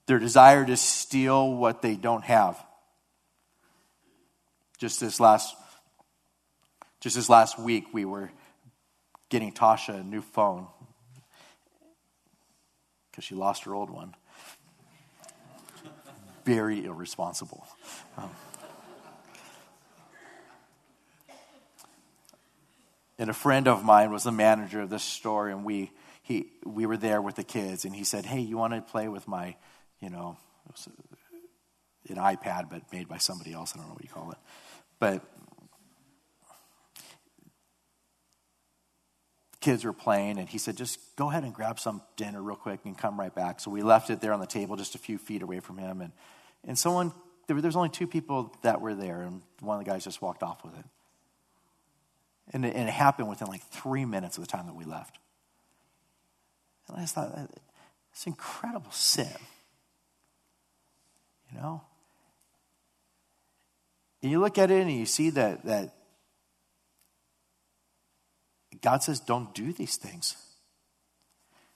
their 0.06 0.18
desire 0.18 0.64
to 0.64 0.76
steal 0.76 1.54
what 1.54 1.82
they 1.82 1.94
don't 1.96 2.24
have. 2.24 2.62
Just 4.78 5.00
this 5.00 5.20
last 5.20 5.54
just 7.00 7.16
this 7.16 7.28
last 7.28 7.58
week 7.58 7.92
we 7.92 8.06
were 8.06 8.30
getting 9.28 9.52
Tasha 9.52 10.00
a 10.00 10.02
new 10.02 10.22
phone 10.22 10.66
because 13.10 13.24
she 13.24 13.34
lost 13.34 13.64
her 13.64 13.74
old 13.74 13.90
one. 13.90 14.14
Very 16.46 16.86
irresponsible. 16.86 17.66
Um, 18.16 18.30
and 23.18 23.30
a 23.30 23.34
friend 23.34 23.68
of 23.68 23.84
mine 23.84 24.10
was 24.10 24.24
the 24.24 24.32
manager 24.32 24.80
of 24.80 24.90
this 24.90 25.02
store, 25.02 25.48
and 25.48 25.64
we 25.64 25.92
he 26.22 26.50
we 26.64 26.86
were 26.86 26.96
there 26.96 27.20
with 27.20 27.36
the 27.36 27.44
kids, 27.44 27.84
and 27.84 27.94
he 27.94 28.04
said, 28.04 28.24
"Hey, 28.24 28.40
you 28.40 28.56
want 28.56 28.74
to 28.74 28.80
play 28.80 29.08
with 29.08 29.28
my 29.28 29.56
you 30.04 30.10
know, 30.10 30.36
an 32.10 32.16
iPad, 32.16 32.68
but 32.68 32.82
made 32.92 33.08
by 33.08 33.16
somebody 33.16 33.54
else. 33.54 33.72
I 33.74 33.78
don't 33.78 33.86
know 33.88 33.94
what 33.94 34.04
you 34.04 34.10
call 34.10 34.30
it. 34.32 34.38
But 34.98 35.22
kids 39.60 39.82
were 39.84 39.94
playing, 39.94 40.38
and 40.38 40.46
he 40.46 40.58
said, 40.58 40.76
just 40.76 41.00
go 41.16 41.30
ahead 41.30 41.42
and 41.42 41.54
grab 41.54 41.80
some 41.80 42.02
dinner 42.16 42.42
real 42.42 42.56
quick 42.56 42.80
and 42.84 42.98
come 42.98 43.18
right 43.18 43.34
back. 43.34 43.60
So 43.60 43.70
we 43.70 43.80
left 43.80 44.10
it 44.10 44.20
there 44.20 44.34
on 44.34 44.40
the 44.40 44.46
table 44.46 44.76
just 44.76 44.94
a 44.94 44.98
few 44.98 45.16
feet 45.16 45.40
away 45.40 45.60
from 45.60 45.78
him. 45.78 46.02
And, 46.02 46.12
and 46.64 46.78
someone, 46.78 47.12
there, 47.46 47.56
was 47.56 47.74
only 47.74 47.88
two 47.88 48.06
people 48.06 48.54
that 48.60 48.82
were 48.82 48.94
there, 48.94 49.22
and 49.22 49.40
one 49.60 49.78
of 49.78 49.84
the 49.84 49.90
guys 49.90 50.04
just 50.04 50.20
walked 50.20 50.42
off 50.42 50.62
with 50.64 50.78
it. 50.78 50.84
And 52.52 52.64
it, 52.64 52.74
and 52.74 52.88
it 52.88 52.92
happened 52.92 53.28
within 53.28 53.48
like 53.48 53.62
three 53.62 54.04
minutes 54.04 54.36
of 54.38 54.44
the 54.44 54.50
time 54.50 54.66
that 54.66 54.74
we 54.74 54.84
left. 54.84 55.18
And 56.88 56.98
I 56.98 57.00
just 57.00 57.14
thought, 57.14 57.32
it's 58.12 58.26
incredible 58.26 58.90
sin. 58.90 59.32
You 61.52 61.58
know? 61.58 61.82
And 64.22 64.30
you 64.30 64.40
look 64.40 64.58
at 64.58 64.70
it 64.70 64.80
and 64.82 64.92
you 64.92 65.06
see 65.06 65.30
that, 65.30 65.64
that 65.64 65.94
God 68.80 69.02
says, 69.02 69.20
don't 69.20 69.54
do 69.54 69.72
these 69.72 69.96
things. 69.96 70.36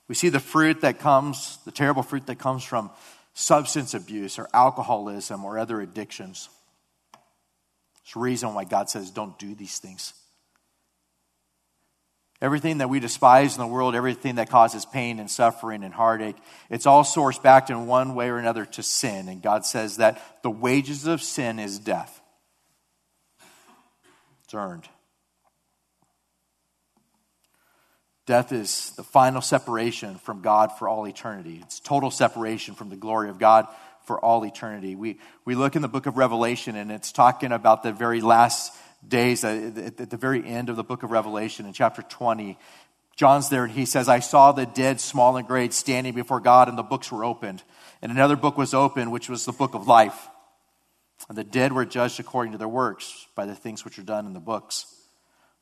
We 0.07 0.15
see 0.15 0.29
the 0.29 0.39
fruit 0.39 0.81
that 0.81 0.99
comes, 0.99 1.59
the 1.65 1.71
terrible 1.71 2.03
fruit 2.03 2.25
that 2.27 2.39
comes 2.39 2.63
from 2.63 2.89
substance 3.33 3.93
abuse 3.93 4.39
or 4.39 4.49
alcoholism 4.53 5.45
or 5.45 5.59
other 5.59 5.81
addictions. 5.81 6.49
It's 8.03 8.13
the 8.13 8.19
reason 8.19 8.53
why 8.53 8.63
God 8.63 8.89
says, 8.89 9.11
don't 9.11 9.37
do 9.37 9.53
these 9.53 9.77
things. 9.77 10.13
Everything 12.41 12.77
that 12.77 12.89
we 12.89 13.01
despise 13.01 13.55
in 13.55 13.61
the 13.61 13.67
world, 13.67 13.95
everything 13.95 14.35
that 14.35 14.49
causes 14.49 14.85
pain 14.85 15.19
and 15.19 15.29
suffering 15.29 15.83
and 15.83 15.93
heartache, 15.93 16.37
it's 16.69 16.85
all 16.85 17.03
sourced 17.03 17.41
back 17.41 17.69
in 17.69 17.85
one 17.85 18.15
way 18.15 18.29
or 18.29 18.37
another 18.37 18.65
to 18.65 18.83
sin. 18.83 19.27
And 19.27 19.41
God 19.41 19.65
says 19.65 19.97
that 19.97 20.41
the 20.41 20.49
wages 20.49 21.05
of 21.05 21.21
sin 21.21 21.59
is 21.59 21.79
death. 21.79 22.21
It's 24.45 24.53
earned. 24.53 24.87
Death 28.25 28.53
is 28.53 28.93
the 28.95 29.03
final 29.03 29.41
separation 29.41 30.15
from 30.15 30.41
God 30.41 30.71
for 30.77 30.87
all 30.87 31.07
eternity. 31.07 31.59
It's 31.63 31.79
total 31.79 32.11
separation 32.11 32.75
from 32.75 32.89
the 32.89 32.95
glory 32.95 33.29
of 33.29 33.39
God 33.39 33.67
for 34.05 34.19
all 34.23 34.45
eternity. 34.45 34.95
We, 34.95 35.19
we 35.45 35.55
look 35.55 35.75
in 35.75 35.81
the 35.81 35.87
book 35.87 36.05
of 36.05 36.15
Revelation, 36.15 36.75
and 36.75 36.91
it's 36.91 37.11
talking 37.11 37.51
about 37.51 37.83
the 37.83 37.91
very 37.91 38.21
last 38.21 38.73
days, 39.07 39.43
uh, 39.43 39.71
at 39.97 40.09
the 40.09 40.17
very 40.17 40.45
end 40.45 40.69
of 40.69 40.75
the 40.75 40.83
book 40.83 41.03
of 41.03 41.11
Revelation, 41.11 41.65
in 41.65 41.73
chapter 41.73 42.01
20, 42.01 42.57
John's 43.15 43.49
there 43.49 43.65
and 43.65 43.73
he 43.73 43.85
says, 43.85 44.07
I 44.07 44.19
saw 44.19 44.53
the 44.53 44.65
dead, 44.65 45.01
small 45.01 45.35
and 45.35 45.45
great, 45.45 45.73
standing 45.73 46.13
before 46.13 46.39
God, 46.39 46.69
and 46.69 46.77
the 46.77 46.83
books 46.83 47.11
were 47.11 47.25
opened. 47.25 47.63
And 48.01 48.11
another 48.11 48.37
book 48.37 48.57
was 48.57 48.73
opened, 48.73 49.11
which 49.11 49.27
was 49.27 49.43
the 49.45 49.51
book 49.51 49.73
of 49.73 49.87
life. 49.87 50.29
And 51.27 51.37
the 51.37 51.43
dead 51.43 51.73
were 51.73 51.83
judged 51.83 52.19
according 52.19 52.53
to 52.53 52.57
their 52.57 52.69
works 52.69 53.27
by 53.35 53.45
the 53.45 53.55
things 53.55 53.83
which 53.83 53.99
are 53.99 54.03
done 54.03 54.25
in 54.25 54.33
the 54.33 54.39
books. 54.39 54.85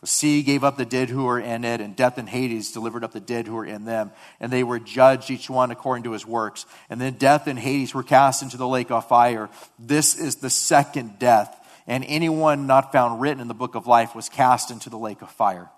The 0.01 0.08
sea 0.08 0.44
gave 0.44 0.63
up 0.63 0.77
the 0.77 0.86
dead 0.86 1.10
who 1.10 1.25
were 1.25 1.39
in 1.39 1.65
it, 1.65 1.82
and 1.82 1.96
death 1.96 2.20
and 2.20 2.29
Hades 2.29 2.72
delivered 2.72 3.03
up 3.03 3.13
the 3.13 3.20
dead 3.20 3.48
who 3.48 3.56
were 3.56 3.65
in 3.65 3.86
them. 3.86 4.12
And 4.39 4.51
they 4.51 4.63
were 4.63 4.77
judged, 4.77 5.32
each 5.32 5.50
one 5.50 5.72
according 5.72 6.03
to 6.03 6.12
his 6.12 6.27
works. 6.27 6.67
And 6.91 7.01
then 7.01 7.13
death 7.13 7.48
and 7.48 7.58
Hades 7.58 7.96
were 7.96 8.03
cast 8.03 8.44
into 8.44 8.58
the 8.58 8.67
lake 8.67 8.91
of 8.91 9.08
fire. 9.08 9.50
This 9.79 10.15
is 10.15 10.36
the 10.36 10.51
second 10.51 11.17
death. 11.17 11.60
And 11.88 12.03
anyone 12.08 12.67
not 12.67 12.91
found 12.91 13.22
written 13.22 13.39
in 13.39 13.48
the 13.48 13.53
book 13.53 13.75
of 13.75 13.88
life 13.88 14.13
was 14.13 14.27
cast 14.27 14.72
into 14.72 14.89
the 14.89 14.98
lake 14.98 15.22
of 15.22 15.32
fire. 15.32 15.70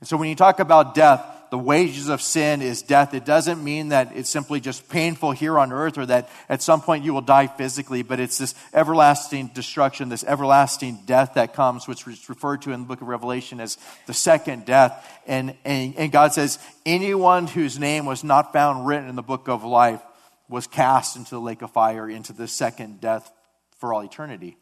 And 0.00 0.08
so 0.08 0.16
when 0.16 0.28
you 0.28 0.36
talk 0.36 0.60
about 0.60 0.94
death, 0.94 1.24
the 1.50 1.58
wages 1.58 2.08
of 2.08 2.20
sin 2.20 2.60
is 2.60 2.82
death. 2.82 3.14
It 3.14 3.24
doesn't 3.24 3.62
mean 3.62 3.90
that 3.90 4.12
it's 4.14 4.28
simply 4.28 4.60
just 4.60 4.88
painful 4.88 5.32
here 5.32 5.58
on 5.58 5.72
earth 5.72 5.96
or 5.96 6.06
that 6.06 6.28
at 6.48 6.62
some 6.62 6.80
point 6.80 7.04
you 7.04 7.14
will 7.14 7.20
die 7.20 7.46
physically, 7.46 8.02
but 8.02 8.20
it's 8.20 8.38
this 8.38 8.54
everlasting 8.74 9.48
destruction, 9.48 10.08
this 10.08 10.24
everlasting 10.24 11.00
death 11.06 11.34
that 11.34 11.54
comes, 11.54 11.86
which 11.86 12.06
is 12.06 12.28
referred 12.28 12.62
to 12.62 12.72
in 12.72 12.80
the 12.80 12.86
book 12.86 13.00
of 13.00 13.08
Revelation 13.08 13.60
as 13.60 13.78
the 14.06 14.14
second 14.14 14.66
death. 14.66 15.20
And, 15.26 15.54
and, 15.64 15.94
and 15.96 16.12
God 16.12 16.32
says, 16.32 16.58
anyone 16.84 17.46
whose 17.46 17.78
name 17.78 18.06
was 18.06 18.22
not 18.24 18.52
found 18.52 18.86
written 18.86 19.08
in 19.08 19.16
the 19.16 19.22
book 19.22 19.48
of 19.48 19.64
life 19.64 20.02
was 20.48 20.66
cast 20.66 21.16
into 21.16 21.30
the 21.30 21.40
lake 21.40 21.62
of 21.62 21.70
fire, 21.70 22.08
into 22.08 22.32
the 22.32 22.48
second 22.48 23.00
death 23.00 23.30
for 23.78 23.94
all 23.94 24.02
eternity. 24.02 24.56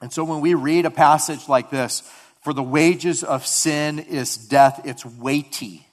And 0.00 0.12
so 0.12 0.24
when 0.24 0.40
we 0.40 0.54
read 0.54 0.86
a 0.86 0.90
passage 0.90 1.48
like 1.48 1.70
this, 1.70 2.02
for 2.42 2.52
the 2.52 2.62
wages 2.62 3.24
of 3.24 3.46
sin 3.46 3.98
is 3.98 4.36
death. 4.36 4.80
It's 4.84 5.04
weighty 5.04 5.86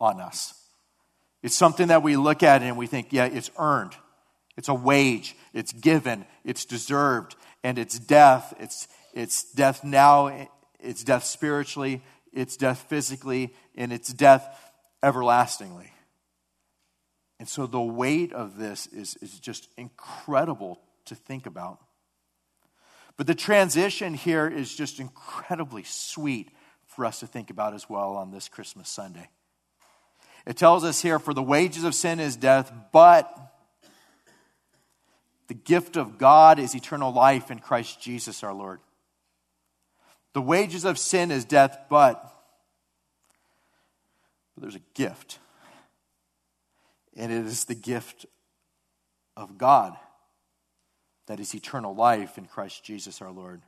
on 0.00 0.20
us. 0.20 0.54
It's 1.42 1.54
something 1.54 1.88
that 1.88 2.02
we 2.02 2.16
look 2.16 2.42
at 2.42 2.62
and 2.62 2.76
we 2.76 2.86
think, 2.86 3.12
yeah, 3.12 3.26
it's 3.26 3.50
earned. 3.58 3.92
It's 4.56 4.68
a 4.68 4.74
wage. 4.74 5.36
It's 5.54 5.72
given. 5.72 6.26
It's 6.44 6.64
deserved. 6.64 7.36
And 7.62 7.78
it's 7.78 7.98
death. 7.98 8.54
It's, 8.58 8.88
it's 9.14 9.52
death 9.52 9.84
now. 9.84 10.48
It's 10.80 11.04
death 11.04 11.24
spiritually. 11.24 12.02
It's 12.32 12.56
death 12.56 12.86
physically. 12.88 13.54
And 13.76 13.92
it's 13.92 14.12
death 14.12 14.46
everlastingly. 15.02 15.92
And 17.38 17.48
so 17.48 17.66
the 17.66 17.80
weight 17.80 18.32
of 18.32 18.58
this 18.58 18.86
is, 18.88 19.16
is 19.22 19.38
just 19.38 19.68
incredible 19.76 20.80
to 21.06 21.14
think 21.14 21.46
about. 21.46 21.78
But 23.20 23.26
the 23.26 23.34
transition 23.34 24.14
here 24.14 24.48
is 24.48 24.74
just 24.74 24.98
incredibly 24.98 25.82
sweet 25.82 26.48
for 26.86 27.04
us 27.04 27.20
to 27.20 27.26
think 27.26 27.50
about 27.50 27.74
as 27.74 27.86
well 27.86 28.16
on 28.16 28.30
this 28.30 28.48
Christmas 28.48 28.88
Sunday. 28.88 29.28
It 30.46 30.56
tells 30.56 30.84
us 30.84 31.02
here, 31.02 31.18
for 31.18 31.34
the 31.34 31.42
wages 31.42 31.84
of 31.84 31.94
sin 31.94 32.18
is 32.18 32.34
death, 32.34 32.72
but 32.94 33.30
the 35.48 35.54
gift 35.54 35.98
of 35.98 36.16
God 36.16 36.58
is 36.58 36.74
eternal 36.74 37.12
life 37.12 37.50
in 37.50 37.58
Christ 37.58 38.00
Jesus 38.00 38.42
our 38.42 38.54
Lord. 38.54 38.80
The 40.32 40.40
wages 40.40 40.86
of 40.86 40.98
sin 40.98 41.30
is 41.30 41.44
death, 41.44 41.76
but, 41.90 42.22
but 44.54 44.62
there's 44.62 44.76
a 44.76 44.94
gift. 44.94 45.38
And 47.14 47.30
it 47.30 47.44
is 47.44 47.66
the 47.66 47.74
gift 47.74 48.24
of 49.36 49.58
God 49.58 49.94
that 51.26 51.40
is 51.40 51.54
eternal 51.54 51.94
life 51.94 52.38
in 52.38 52.46
Christ 52.46 52.84
Jesus 52.84 53.22
our 53.22 53.30
Lord. 53.30 53.62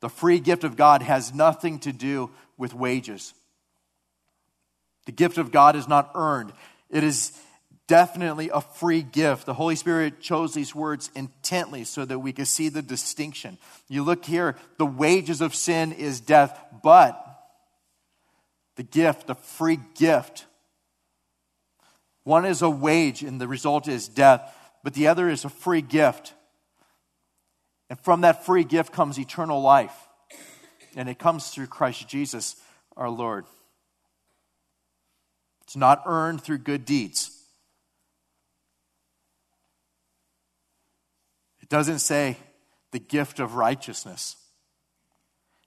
The 0.00 0.08
free 0.08 0.40
gift 0.40 0.64
of 0.64 0.76
God 0.76 1.02
has 1.02 1.34
nothing 1.34 1.78
to 1.80 1.92
do 1.92 2.30
with 2.56 2.74
wages. 2.74 3.34
The 5.06 5.12
gift 5.12 5.38
of 5.38 5.50
God 5.50 5.76
is 5.76 5.88
not 5.88 6.10
earned, 6.14 6.52
it 6.90 7.04
is 7.04 7.32
definitely 7.86 8.50
a 8.50 8.60
free 8.60 9.02
gift. 9.02 9.46
The 9.46 9.54
Holy 9.54 9.74
Spirit 9.74 10.20
chose 10.20 10.54
these 10.54 10.74
words 10.76 11.10
intently 11.16 11.82
so 11.82 12.04
that 12.04 12.20
we 12.20 12.32
could 12.32 12.46
see 12.46 12.68
the 12.68 12.82
distinction. 12.82 13.58
You 13.88 14.04
look 14.04 14.24
here, 14.24 14.56
the 14.78 14.86
wages 14.86 15.40
of 15.40 15.56
sin 15.56 15.90
is 15.92 16.20
death, 16.20 16.56
but 16.84 17.20
the 18.76 18.84
gift, 18.84 19.26
the 19.26 19.34
free 19.34 19.80
gift, 19.96 20.46
one 22.22 22.44
is 22.44 22.62
a 22.62 22.70
wage 22.70 23.22
and 23.22 23.40
the 23.40 23.48
result 23.48 23.88
is 23.88 24.06
death, 24.06 24.56
but 24.84 24.94
the 24.94 25.08
other 25.08 25.28
is 25.28 25.44
a 25.44 25.48
free 25.48 25.82
gift. 25.82 26.34
And 27.90 27.98
from 28.00 28.20
that 28.20 28.46
free 28.46 28.64
gift 28.64 28.92
comes 28.92 29.18
eternal 29.18 29.60
life. 29.60 29.94
And 30.96 31.08
it 31.08 31.18
comes 31.18 31.50
through 31.50 31.66
Christ 31.66 32.08
Jesus 32.08 32.56
our 32.96 33.10
Lord. 33.10 33.44
It's 35.64 35.76
not 35.76 36.02
earned 36.06 36.40
through 36.42 36.58
good 36.58 36.84
deeds. 36.84 37.36
It 41.60 41.68
doesn't 41.68 41.98
say 41.98 42.36
the 42.92 42.98
gift 42.98 43.40
of 43.40 43.54
righteousness. 43.56 44.36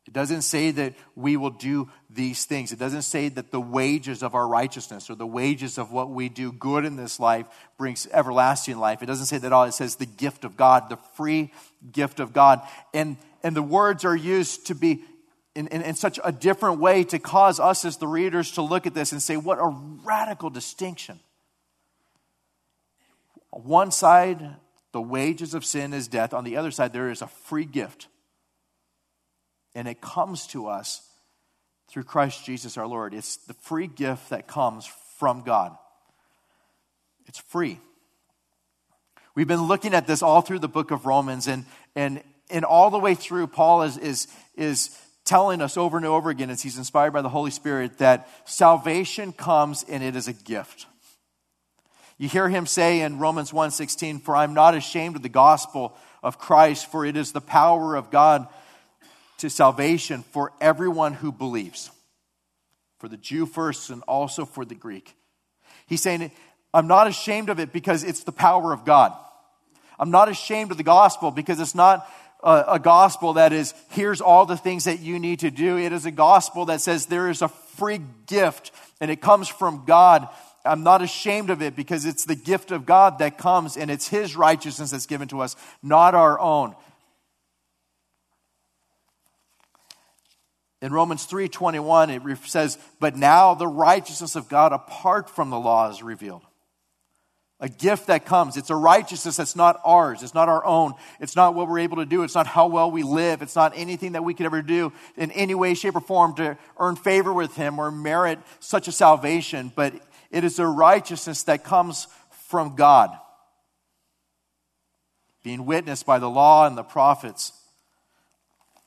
It 0.05 0.13
doesn't 0.13 0.41
say 0.41 0.71
that 0.71 0.95
we 1.15 1.37
will 1.37 1.49
do 1.49 1.89
these 2.09 2.43
things. 2.43 2.73
It 2.73 2.79
doesn't 2.79 3.03
say 3.03 3.29
that 3.29 3.51
the 3.51 3.61
wages 3.61 4.21
of 4.21 4.35
our 4.35 4.45
righteousness 4.45 5.09
or 5.09 5.15
the 5.15 5.25
wages 5.25 5.77
of 5.77 5.93
what 5.93 6.09
we 6.09 6.27
do 6.27 6.51
good 6.51 6.83
in 6.83 6.97
this 6.97 7.21
life 7.21 7.45
brings 7.77 8.07
everlasting 8.11 8.79
life. 8.79 9.01
It 9.01 9.05
doesn't 9.05 9.27
say 9.27 9.37
that 9.37 9.53
all. 9.53 9.63
It 9.63 9.71
says 9.71 9.95
the 9.95 10.05
gift 10.05 10.43
of 10.43 10.57
God, 10.57 10.89
the 10.89 10.97
free 11.15 11.53
gift 11.89 12.19
of 12.19 12.33
God. 12.33 12.61
And, 12.93 13.15
and 13.43 13.55
the 13.55 13.63
words 13.63 14.03
are 14.03 14.15
used 14.15 14.67
to 14.67 14.75
be 14.75 15.03
in, 15.55 15.67
in, 15.67 15.81
in 15.81 15.95
such 15.95 16.19
a 16.21 16.33
different 16.33 16.79
way 16.79 17.05
to 17.05 17.19
cause 17.19 17.59
us 17.59 17.85
as 17.85 17.95
the 17.95 18.07
readers 18.07 18.51
to 18.51 18.61
look 18.61 18.85
at 18.85 18.93
this 18.93 19.13
and 19.13 19.21
say, 19.21 19.37
what 19.37 19.57
a 19.57 19.73
radical 20.03 20.49
distinction. 20.49 21.19
On 23.53 23.63
one 23.63 23.91
side, 23.91 24.55
the 24.91 25.01
wages 25.01 25.53
of 25.53 25.63
sin 25.63 25.93
is 25.93 26.09
death. 26.09 26.33
On 26.33 26.43
the 26.43 26.57
other 26.57 26.71
side, 26.71 26.91
there 26.91 27.09
is 27.09 27.21
a 27.21 27.27
free 27.27 27.65
gift 27.65 28.07
and 29.75 29.87
it 29.87 30.01
comes 30.01 30.47
to 30.47 30.67
us 30.67 31.01
through 31.87 32.03
Christ 32.03 32.45
Jesus 32.45 32.77
our 32.77 32.87
Lord. 32.87 33.13
It's 33.13 33.37
the 33.37 33.53
free 33.53 33.87
gift 33.87 34.29
that 34.29 34.47
comes 34.47 34.89
from 35.17 35.41
God. 35.41 35.77
It's 37.27 37.39
free. 37.39 37.79
We've 39.35 39.47
been 39.47 39.63
looking 39.63 39.93
at 39.93 40.05
this 40.05 40.21
all 40.21 40.41
through 40.41 40.59
the 40.59 40.67
book 40.67 40.91
of 40.91 41.05
Romans, 41.05 41.47
and, 41.47 41.65
and, 41.95 42.21
and 42.51 42.65
all 42.65 42.91
the 42.91 42.99
way 42.99 43.15
through, 43.15 43.47
Paul 43.47 43.83
is, 43.83 43.97
is, 43.97 44.27
is 44.55 44.97
telling 45.25 45.61
us 45.61 45.77
over 45.77 45.97
and 45.97 46.05
over 46.05 46.29
again, 46.29 46.49
as 46.49 46.61
he's 46.61 46.77
inspired 46.77 47.11
by 47.11 47.21
the 47.21 47.29
Holy 47.29 47.51
Spirit, 47.51 47.97
that 47.97 48.27
salvation 48.45 49.31
comes 49.31 49.83
and 49.89 50.03
it 50.03 50.15
is 50.15 50.27
a 50.27 50.33
gift. 50.33 50.85
You 52.17 52.29
hear 52.29 52.47
him 52.47 52.67
say 52.67 53.01
in 53.01 53.17
Romans 53.17 53.51
1:16, 53.51 54.19
"For 54.19 54.35
I'm 54.35 54.53
not 54.53 54.75
ashamed 54.75 55.15
of 55.15 55.23
the 55.23 55.29
gospel 55.29 55.97
of 56.21 56.37
Christ, 56.37 56.85
for 56.85 57.05
it 57.05 57.17
is 57.17 57.31
the 57.31 57.41
power 57.41 57.95
of 57.95 58.11
God 58.11 58.47
to 59.37 59.49
salvation 59.49 60.23
for 60.31 60.51
everyone 60.61 61.13
who 61.13 61.31
believes, 61.31 61.91
for 62.99 63.07
the 63.07 63.17
Jew 63.17 63.45
first 63.45 63.89
and 63.89 64.01
also 64.03 64.45
for 64.45 64.65
the 64.65 64.75
Greek. 64.75 65.15
He's 65.87 66.01
saying, 66.01 66.31
I'm 66.73 66.87
not 66.87 67.07
ashamed 67.07 67.49
of 67.49 67.59
it 67.59 67.71
because 67.71 68.03
it's 68.03 68.23
the 68.23 68.31
power 68.31 68.73
of 68.73 68.85
God. 68.85 69.13
I'm 69.99 70.11
not 70.11 70.29
ashamed 70.29 70.71
of 70.71 70.77
the 70.77 70.83
gospel 70.83 71.31
because 71.31 71.59
it's 71.59 71.75
not 71.75 72.09
a, 72.43 72.65
a, 72.69 72.79
gospel 72.79 73.33
that 73.33 73.53
is, 73.53 73.73
here's 73.89 74.21
all 74.21 74.45
the 74.45 74.57
things 74.57 74.85
that 74.85 74.99
you 74.99 75.19
need 75.19 75.39
to 75.39 75.51
do. 75.51 75.77
It 75.77 75.93
is 75.93 76.05
a 76.05 76.11
gospel 76.11 76.65
that 76.65 76.81
says 76.81 77.05
there 77.05 77.29
is 77.29 77.41
a 77.41 77.47
free 77.47 78.01
gift 78.25 78.71
and 78.99 79.11
it 79.11 79.21
comes 79.21 79.47
from 79.47 79.85
God. 79.85 80.27
I'm 80.65 80.83
not 80.83 81.01
ashamed 81.01 81.49
of 81.49 81.61
it 81.61 81.75
because 81.75 82.05
it's 82.05 82.25
the 82.25 82.35
gift 82.35 82.71
of 82.71 82.85
God 82.85 83.19
that 83.19 83.37
comes 83.37 83.77
and 83.77 83.91
it's 83.91 84.07
His 84.07 84.35
righteousness 84.35 84.91
that's 84.91 85.05
given 85.05 85.27
to 85.29 85.41
us, 85.41 85.55
not 85.81 86.15
our 86.15 86.39
own. 86.39 86.75
In 90.83 90.91
Romans 90.91 91.23
3:21 91.25 92.09
it 92.09 92.37
says, 92.45 92.77
"But 92.99 93.15
now 93.15 93.53
the 93.53 93.69
righteousness 93.69 94.35
of 94.35 94.49
God 94.49 94.73
apart 94.73 95.29
from 95.29 95.49
the 95.49 95.57
law 95.57 95.87
is 95.89 96.03
revealed." 96.03 96.45
A 97.61 97.69
gift 97.69 98.07
that 98.07 98.25
comes. 98.25 98.57
It's 98.57 98.69
a 98.69 98.75
righteousness 98.75 99.37
that's 99.37 99.55
not 99.55 99.79
ours. 99.85 100.21
It's 100.21 100.33
not 100.33 100.49
our 100.49 100.65
own. 100.65 100.95
It's 101.21 101.37
not 101.37 101.53
what 101.53 101.69
we're 101.69 101.79
able 101.79 101.95
to 101.97 102.05
do. 102.05 102.23
It's 102.23 102.35
not 102.35 102.47
how 102.47 102.67
well 102.67 102.91
we 102.91 103.01
live. 103.01 103.41
It's 103.41 103.55
not 103.55 103.71
anything 103.77 104.11
that 104.11 104.25
we 104.25 104.33
could 104.33 104.45
ever 104.45 104.61
do 104.61 104.91
in 105.15 105.31
any 105.31 105.55
way, 105.55 105.73
shape, 105.73 105.95
or 105.95 106.01
form 106.01 106.35
to 106.35 106.57
earn 106.75 106.97
favor 106.97 107.31
with 107.31 107.55
Him 107.55 107.79
or 107.79 107.89
merit 107.89 108.39
such 108.59 108.89
a 108.89 108.91
salvation. 108.91 109.71
But 109.73 109.93
it 110.31 110.43
is 110.43 110.59
a 110.59 110.67
righteousness 110.67 111.43
that 111.43 111.63
comes 111.63 112.09
from 112.49 112.75
God, 112.75 113.17
being 115.43 115.65
witnessed 115.65 116.05
by 116.05 116.19
the 116.19 116.29
law 116.29 116.67
and 116.67 116.77
the 116.77 116.83
prophets 116.83 117.53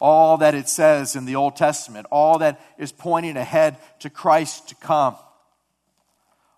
all 0.00 0.36
that 0.38 0.54
it 0.54 0.68
says 0.68 1.16
in 1.16 1.24
the 1.24 1.36
Old 1.36 1.56
Testament, 1.56 2.06
all 2.10 2.38
that 2.38 2.60
is 2.78 2.92
pointing 2.92 3.36
ahead 3.36 3.78
to 4.00 4.10
Christ 4.10 4.68
to 4.68 4.74
come, 4.74 5.16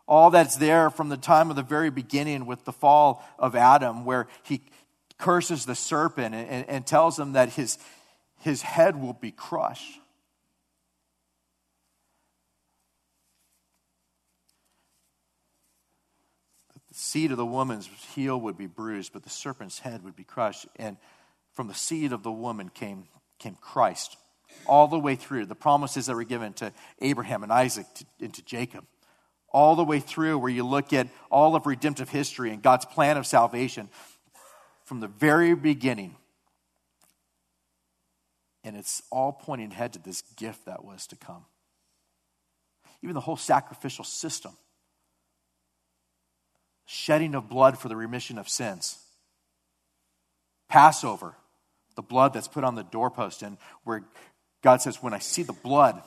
all 0.07 0.31
that's 0.31 0.57
there 0.57 0.91
from 0.91 1.09
the 1.09 1.17
time 1.17 1.51
of 1.51 1.57
the 1.57 1.63
very 1.63 1.91
beginning 1.91 2.47
with 2.47 2.65
the 2.65 2.73
fall 2.73 3.25
of 3.39 3.55
Adam, 3.55 4.05
where 4.05 4.27
he 4.43 4.63
curses 5.19 5.67
the 5.67 5.75
serpent 5.75 6.35
and, 6.35 6.69
and 6.69 6.87
tells 6.87 7.19
him 7.19 7.33
that 7.33 7.51
his, 7.51 7.79
his 8.41 8.63
head 8.63 9.01
will 9.01 9.13
be 9.13 9.31
crushed. 9.31 10.01
The 16.89 16.95
seed 16.95 17.31
of 17.31 17.37
the 17.37 17.47
woman's 17.47 17.89
heel 18.15 18.41
would 18.41 18.57
be 18.57 18.67
bruised, 18.67 19.13
but 19.13 19.23
the 19.23 19.31
serpent's 19.31 19.81
head 19.81 20.03
would 20.03 20.17
be 20.17 20.25
crushed. 20.25 20.67
And 20.77 20.97
from 21.53 21.69
the 21.69 21.75
seed 21.75 22.13
of 22.13 22.23
the 22.23 22.33
woman 22.33 22.71
came 22.71 23.05
came 23.39 23.57
Christ 23.61 24.17
all 24.67 24.89
the 24.89 24.99
way 24.99 25.15
through. 25.15 25.47
The 25.47 25.55
promises 25.55 26.07
that 26.07 26.15
were 26.17 26.25
given 26.25 26.53
to 26.55 26.73
Abraham 27.01 27.43
and 27.43 27.53
Isaac 27.53 27.87
to, 27.95 28.05
and 28.21 28.35
to 28.35 28.43
Jacob. 28.45 28.85
All 29.51 29.77
the 29.77 29.85
way 29.85 30.01
through, 30.01 30.39
where 30.39 30.51
you 30.51 30.67
look 30.67 30.93
at 30.93 31.09
all 31.31 31.57
of 31.57 31.67
redemptive 31.67 32.11
history 32.11 32.51
and 32.51 32.63
God's 32.63 32.85
plan 32.85 33.17
of 33.17 33.27
salvation 33.27 33.89
from 34.85 35.01
the 35.01 35.09
very 35.09 35.55
beginning. 35.55 36.17
And 38.63 38.77
it's 38.77 39.03
all 39.11 39.33
pointing 39.33 39.73
ahead 39.73 39.95
to 39.95 39.99
this 39.99 40.23
gift 40.37 40.67
that 40.67 40.85
was 40.85 41.07
to 41.09 41.17
come. 41.17 41.47
Even 43.03 43.15
the 43.15 43.21
whole 43.21 43.37
sacrificial 43.37 44.05
system 44.05 44.53
shedding 46.91 47.35
of 47.35 47.51
blood 47.51 47.79
for 47.79 47.89
the 47.89 47.97
remission 47.97 48.39
of 48.39 48.49
sins. 48.49 48.99
Passover, 50.71 51.35
the 51.99 52.03
blood 52.03 52.33
that's 52.33 52.47
put 52.47 52.63
on 52.63 52.77
the 52.77 52.85
doorpost, 52.85 53.43
and 53.43 53.59
where 53.83 54.05
God 54.63 54.81
says, 54.81 55.03
When 55.03 55.13
I 55.13 55.19
see 55.19 55.43
the 55.43 55.53
blood, 55.53 56.01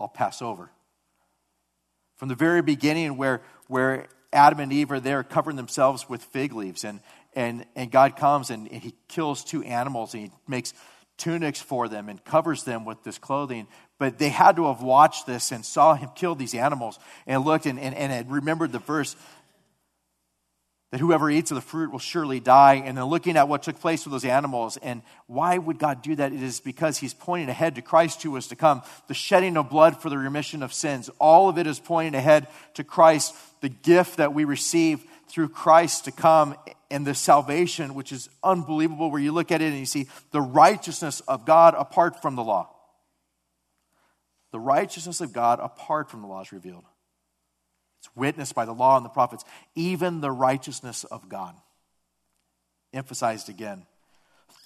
I'll 0.00 0.08
pass 0.08 0.40
over. 0.40 0.70
From 2.16 2.30
the 2.30 2.34
very 2.34 2.62
beginning, 2.62 3.18
where, 3.18 3.42
where 3.68 4.08
Adam 4.32 4.60
and 4.60 4.72
Eve 4.72 4.90
are 4.90 5.00
there 5.00 5.22
covering 5.22 5.56
themselves 5.56 6.08
with 6.08 6.24
fig 6.24 6.54
leaves, 6.54 6.84
and, 6.84 7.00
and, 7.34 7.66
and 7.76 7.90
God 7.90 8.16
comes 8.16 8.48
and, 8.48 8.66
and 8.72 8.82
he 8.82 8.94
kills 9.08 9.44
two 9.44 9.62
animals 9.62 10.14
and 10.14 10.22
he 10.22 10.30
makes 10.48 10.72
tunics 11.18 11.60
for 11.60 11.86
them 11.86 12.08
and 12.08 12.24
covers 12.24 12.64
them 12.64 12.86
with 12.86 13.04
this 13.04 13.18
clothing. 13.18 13.66
But 13.98 14.16
they 14.18 14.30
had 14.30 14.56
to 14.56 14.68
have 14.68 14.82
watched 14.82 15.26
this 15.26 15.52
and 15.52 15.66
saw 15.66 15.94
him 15.96 16.08
kill 16.14 16.34
these 16.34 16.54
animals 16.54 16.98
and 17.26 17.44
looked 17.44 17.66
and, 17.66 17.78
and, 17.78 17.94
and 17.94 18.10
had 18.10 18.30
remembered 18.30 18.72
the 18.72 18.78
verse 18.78 19.16
that 20.94 21.00
whoever 21.00 21.28
eats 21.28 21.50
of 21.50 21.56
the 21.56 21.60
fruit 21.60 21.90
will 21.90 21.98
surely 21.98 22.38
die. 22.38 22.74
And 22.74 22.96
then 22.96 23.06
looking 23.06 23.36
at 23.36 23.48
what 23.48 23.64
took 23.64 23.80
place 23.80 24.04
with 24.04 24.12
those 24.12 24.24
animals, 24.24 24.76
and 24.76 25.02
why 25.26 25.58
would 25.58 25.80
God 25.80 26.02
do 26.02 26.14
that? 26.14 26.32
It 26.32 26.40
is 26.40 26.60
because 26.60 26.98
He's 26.98 27.12
pointing 27.12 27.48
ahead 27.48 27.74
to 27.74 27.82
Christ 27.82 28.22
who 28.22 28.30
was 28.30 28.46
to 28.46 28.54
come, 28.54 28.80
the 29.08 29.12
shedding 29.12 29.56
of 29.56 29.68
blood 29.68 30.00
for 30.00 30.08
the 30.08 30.16
remission 30.16 30.62
of 30.62 30.72
sins. 30.72 31.10
All 31.18 31.48
of 31.48 31.58
it 31.58 31.66
is 31.66 31.80
pointing 31.80 32.14
ahead 32.14 32.46
to 32.74 32.84
Christ, 32.84 33.34
the 33.60 33.70
gift 33.70 34.18
that 34.18 34.34
we 34.34 34.44
receive 34.44 35.04
through 35.26 35.48
Christ 35.48 36.04
to 36.04 36.12
come, 36.12 36.54
and 36.92 37.04
the 37.04 37.16
salvation, 37.16 37.94
which 37.94 38.12
is 38.12 38.28
unbelievable, 38.44 39.10
where 39.10 39.20
you 39.20 39.32
look 39.32 39.50
at 39.50 39.60
it 39.60 39.70
and 39.70 39.78
you 39.80 39.86
see 39.86 40.06
the 40.30 40.40
righteousness 40.40 41.18
of 41.26 41.44
God 41.44 41.74
apart 41.76 42.22
from 42.22 42.36
the 42.36 42.44
law. 42.44 42.70
The 44.52 44.60
righteousness 44.60 45.20
of 45.20 45.32
God 45.32 45.58
apart 45.58 46.08
from 46.08 46.20
the 46.20 46.28
law 46.28 46.42
is 46.42 46.52
revealed. 46.52 46.84
It's 48.04 48.14
witnessed 48.14 48.54
by 48.54 48.66
the 48.66 48.74
law 48.74 48.98
and 48.98 49.04
the 49.04 49.08
prophets, 49.10 49.46
even 49.74 50.20
the 50.20 50.30
righteousness 50.30 51.04
of 51.04 51.30
God. 51.30 51.56
Emphasized 52.92 53.48
again. 53.48 53.86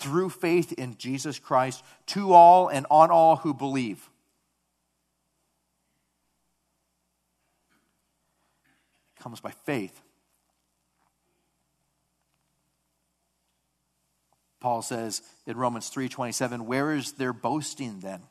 Through 0.01 0.31
faith 0.31 0.73
in 0.73 0.97
Jesus 0.99 1.39
Christ 1.39 1.85
to 2.07 2.33
all 2.33 2.67
and 2.67 2.85
on 2.91 3.13
all 3.13 3.37
who 3.37 3.55
believe. 3.55 4.11
Comes 9.21 9.39
by 9.39 9.53
faith. 9.53 10.03
Paul 14.59 14.83
says 14.83 15.23
in 15.47 15.57
Romans 15.57 15.91
3:27, 15.91 16.67
"Where 16.67 16.93
is 16.93 17.13
their 17.13 17.33
boasting 17.33 18.01
then?" 18.01 18.29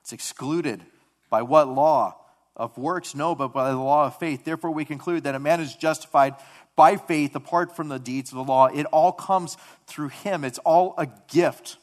It's 0.00 0.12
excluded. 0.12 0.84
By 1.30 1.42
what 1.42 1.68
law? 1.68 2.27
Of 2.58 2.76
works? 2.76 3.14
No, 3.14 3.34
but 3.34 3.52
by 3.52 3.70
the 3.70 3.76
law 3.76 4.06
of 4.06 4.18
faith. 4.18 4.44
Therefore, 4.44 4.70
we 4.70 4.84
conclude 4.84 5.24
that 5.24 5.34
a 5.34 5.38
man 5.38 5.60
is 5.60 5.74
justified 5.74 6.34
by 6.76 6.96
faith 6.96 7.34
apart 7.34 7.74
from 7.74 7.88
the 7.88 7.98
deeds 7.98 8.30
of 8.30 8.36
the 8.36 8.44
law. 8.44 8.66
It 8.66 8.86
all 8.86 9.12
comes 9.12 9.56
through 9.86 10.08
him, 10.08 10.44
it's 10.44 10.58
all 10.60 10.94
a 10.98 11.08
gift. 11.28 11.76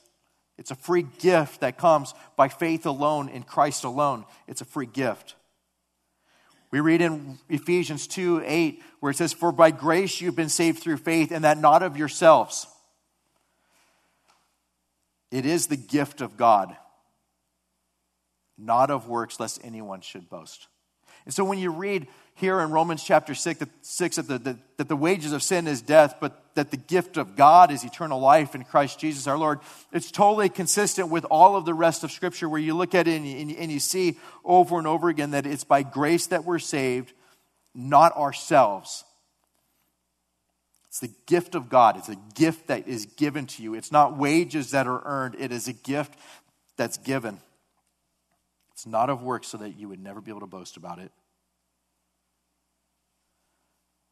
It's 0.57 0.71
a 0.71 0.75
free 0.75 1.05
gift 1.19 1.59
that 1.59 1.77
comes 1.77 2.13
by 2.37 2.47
faith 2.47 2.85
alone 2.85 3.27
in 3.27 3.43
Christ 3.43 3.83
alone. 3.83 4.23
It's 4.47 4.61
a 4.61 4.65
free 4.65 4.85
gift. 4.85 5.35
We 6.71 6.79
read 6.79 7.01
in 7.01 7.39
Ephesians 7.49 8.07
2 8.07 8.41
8, 8.45 8.81
where 9.01 9.09
it 9.11 9.17
says, 9.17 9.33
For 9.33 9.51
by 9.51 9.71
grace 9.71 10.21
you've 10.21 10.35
been 10.35 10.49
saved 10.49 10.79
through 10.79 10.97
faith, 10.97 11.31
and 11.31 11.43
that 11.43 11.57
not 11.57 11.83
of 11.83 11.97
yourselves. 11.97 12.67
It 15.29 15.45
is 15.45 15.67
the 15.67 15.75
gift 15.75 16.21
of 16.21 16.37
God 16.37 16.77
not 18.57 18.89
of 18.89 19.07
works, 19.07 19.39
lest 19.39 19.59
anyone 19.63 20.01
should 20.01 20.29
boast. 20.29 20.67
And 21.25 21.33
so 21.33 21.43
when 21.43 21.57
you 21.57 21.71
read 21.71 22.07
here 22.35 22.59
in 22.59 22.71
Romans 22.71 23.03
chapter 23.03 23.33
6, 23.33 23.59
that, 23.59 23.69
6 23.81 24.15
that, 24.17 24.43
the, 24.43 24.59
that 24.77 24.87
the 24.87 24.95
wages 24.95 25.31
of 25.31 25.41
sin 25.41 25.67
is 25.67 25.81
death, 25.81 26.15
but 26.19 26.43
that 26.55 26.69
the 26.69 26.77
gift 26.77 27.17
of 27.17 27.35
God 27.35 27.71
is 27.71 27.83
eternal 27.83 28.19
life 28.19 28.55
in 28.55 28.63
Christ 28.63 28.99
Jesus 28.99 29.25
our 29.25 29.37
Lord, 29.37 29.59
it's 29.91 30.11
totally 30.11 30.49
consistent 30.49 31.09
with 31.09 31.25
all 31.25 31.55
of 31.55 31.65
the 31.65 31.73
rest 31.73 32.03
of 32.03 32.11
Scripture 32.11 32.47
where 32.47 32.59
you 32.59 32.75
look 32.75 32.93
at 32.93 33.07
it 33.07 33.21
and 33.21 33.51
and 33.51 33.71
you 33.71 33.79
see 33.79 34.17
over 34.43 34.77
and 34.77 34.87
over 34.87 35.09
again 35.09 35.31
that 35.31 35.45
it's 35.45 35.63
by 35.63 35.83
grace 35.83 36.27
that 36.27 36.45
we're 36.45 36.59
saved, 36.59 37.13
not 37.73 38.15
ourselves. 38.15 39.03
It's 40.87 40.99
the 40.99 41.11
gift 41.25 41.55
of 41.55 41.67
God. 41.67 41.97
It's 41.97 42.07
a 42.07 42.17
gift 42.35 42.67
that 42.67 42.87
is 42.87 43.05
given 43.05 43.47
to 43.47 43.63
you. 43.63 43.73
It's 43.73 43.91
not 43.91 44.17
wages 44.17 44.71
that 44.71 44.87
are 44.87 45.01
earned, 45.03 45.35
it 45.39 45.51
is 45.51 45.67
a 45.67 45.73
gift 45.73 46.17
that's 46.77 46.97
given. 46.97 47.39
It's 48.75 48.85
not 48.85 49.09
of 49.09 49.23
works 49.23 49.47
so 49.47 49.57
that 49.59 49.77
you 49.79 49.87
would 49.87 50.03
never 50.03 50.19
be 50.19 50.31
able 50.31 50.41
to 50.41 50.47
boast 50.47 50.75
about 50.75 50.99
it. 50.99 51.09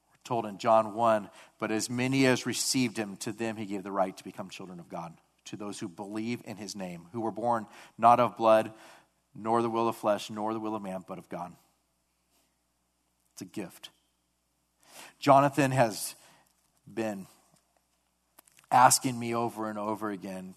We're 0.08 0.24
told 0.24 0.46
in 0.46 0.58
John 0.58 0.94
1 0.94 1.30
But 1.60 1.70
as 1.70 1.90
many 1.90 2.26
as 2.26 2.46
received 2.46 2.96
him, 2.96 3.18
to 3.18 3.34
them 3.34 3.58
he 3.58 3.66
gave 3.66 3.84
the 3.84 3.92
right 3.92 4.16
to 4.16 4.24
become 4.24 4.50
children 4.50 4.80
of 4.80 4.88
God, 4.88 5.18
to 5.46 5.58
those 5.58 5.80
who 5.80 5.90
believe 5.90 6.42
in 6.46 6.56
his 6.56 6.78
name, 6.78 7.08
who 7.12 7.20
were 7.20 7.32
born 7.32 7.66
not 7.98 8.22
of 8.22 8.38
blood, 8.38 8.72
nor 9.36 9.62
the 9.62 9.70
will 9.70 9.90
of 9.90 9.98
flesh, 9.98 10.30
nor 10.30 10.54
the 10.54 10.62
will 10.62 10.78
of 10.78 10.82
man, 10.82 11.04
but 11.06 11.18
of 11.18 11.28
God. 11.28 11.52
It's 13.34 13.42
a 13.42 13.46
gift. 13.46 13.90
Jonathan 15.20 15.72
has 15.72 16.16
been 16.88 17.28
asking 18.72 19.20
me 19.20 19.36
over 19.36 19.70
and 19.70 19.78
over 19.78 20.10
again, 20.10 20.56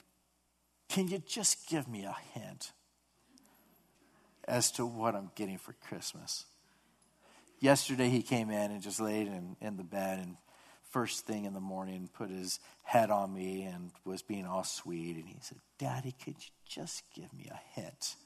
Can 0.89 1.09
you 1.09 1.21
just 1.27 1.69
give 1.69 1.89
me 1.89 2.05
a 2.05 2.15
hint? 2.35 2.71
As 4.47 4.71
to 4.73 4.87
what 4.87 5.15
I'm 5.15 5.31
getting 5.35 5.59
for 5.59 5.75
Christmas. 5.89 6.45
Yesterday, 7.61 8.09
he 8.09 8.23
came 8.23 8.51
in 8.51 8.71
and 8.71 8.83
just 8.83 9.01
laid 9.01 9.27
in, 9.27 9.57
in 9.61 9.77
the 9.77 9.85
bed 9.85 10.19
and 10.19 10.37
first 10.91 11.27
thing 11.27 11.45
in 11.45 11.53
the 11.53 11.61
morning 11.61 12.09
put 12.15 12.31
his 12.31 12.61
head 12.83 13.11
on 13.11 13.33
me 13.33 13.63
and 13.63 13.91
was 14.05 14.23
being 14.23 14.47
all 14.47 14.65
sweet. 14.65 15.17
And 15.17 15.27
he 15.27 15.37
said, 15.41 15.59
Daddy, 15.79 16.15
could 16.25 16.37
you 16.39 16.51
just 16.67 17.03
give 17.15 17.33
me 17.33 17.51
a 17.51 17.81
hint? 17.81 18.17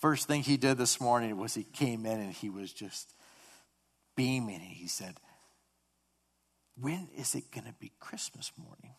First 0.00 0.26
thing 0.26 0.42
he 0.42 0.56
did 0.56 0.78
this 0.78 1.00
morning 1.00 1.36
was 1.36 1.54
he 1.54 1.62
came 1.62 2.04
in 2.06 2.18
and 2.18 2.32
he 2.32 2.50
was 2.50 2.72
just 2.72 3.14
beaming. 4.16 4.56
And 4.56 4.64
he 4.64 4.88
said, 4.88 5.14
When 6.76 7.08
is 7.16 7.34
it 7.34 7.52
going 7.52 7.66
to 7.66 7.74
be 7.78 7.92
Christmas 8.00 8.50
morning? 8.58 8.96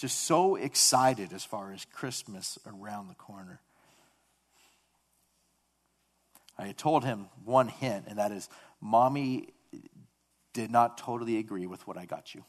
Just 0.00 0.24
so 0.24 0.56
excited 0.56 1.32
as 1.34 1.44
far 1.44 1.72
as 1.74 1.84
Christmas 1.92 2.58
around 2.66 3.08
the 3.08 3.14
corner. 3.14 3.60
I 6.58 6.72
told 6.72 7.04
him 7.04 7.26
one 7.44 7.68
hint, 7.68 8.06
and 8.08 8.18
that 8.18 8.32
is 8.32 8.48
mommy 8.80 9.50
did 10.54 10.70
not 10.70 10.96
totally 10.96 11.36
agree 11.36 11.66
with 11.66 11.86
what 11.86 11.98
I 11.98 12.06
got 12.06 12.34
you. 12.34 12.42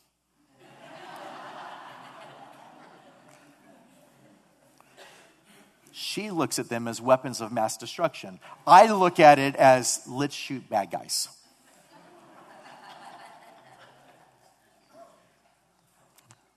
she 5.92 6.32
looks 6.32 6.58
at 6.58 6.70
them 6.70 6.88
as 6.88 7.02
weapons 7.02 7.42
of 7.42 7.52
mass 7.52 7.76
destruction. 7.76 8.40
I 8.66 8.90
look 8.94 9.20
at 9.20 9.40
it 9.40 9.58
as 9.58 10.00
let's 10.08 10.36
shoot 10.36 10.70
bad 10.70 10.90
guys. 10.90 11.28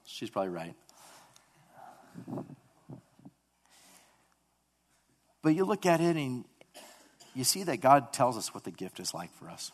She's 0.04 0.30
probably 0.30 0.50
right. 0.50 0.74
But 5.42 5.54
you 5.54 5.64
look 5.64 5.84
at 5.84 6.00
it 6.00 6.16
and 6.16 6.44
you 7.34 7.44
see 7.44 7.64
that 7.64 7.80
God 7.80 8.12
tells 8.12 8.36
us 8.36 8.54
what 8.54 8.64
the 8.64 8.70
gift 8.70 8.98
is 8.98 9.12
like 9.12 9.32
for 9.34 9.50
us. 9.50 9.72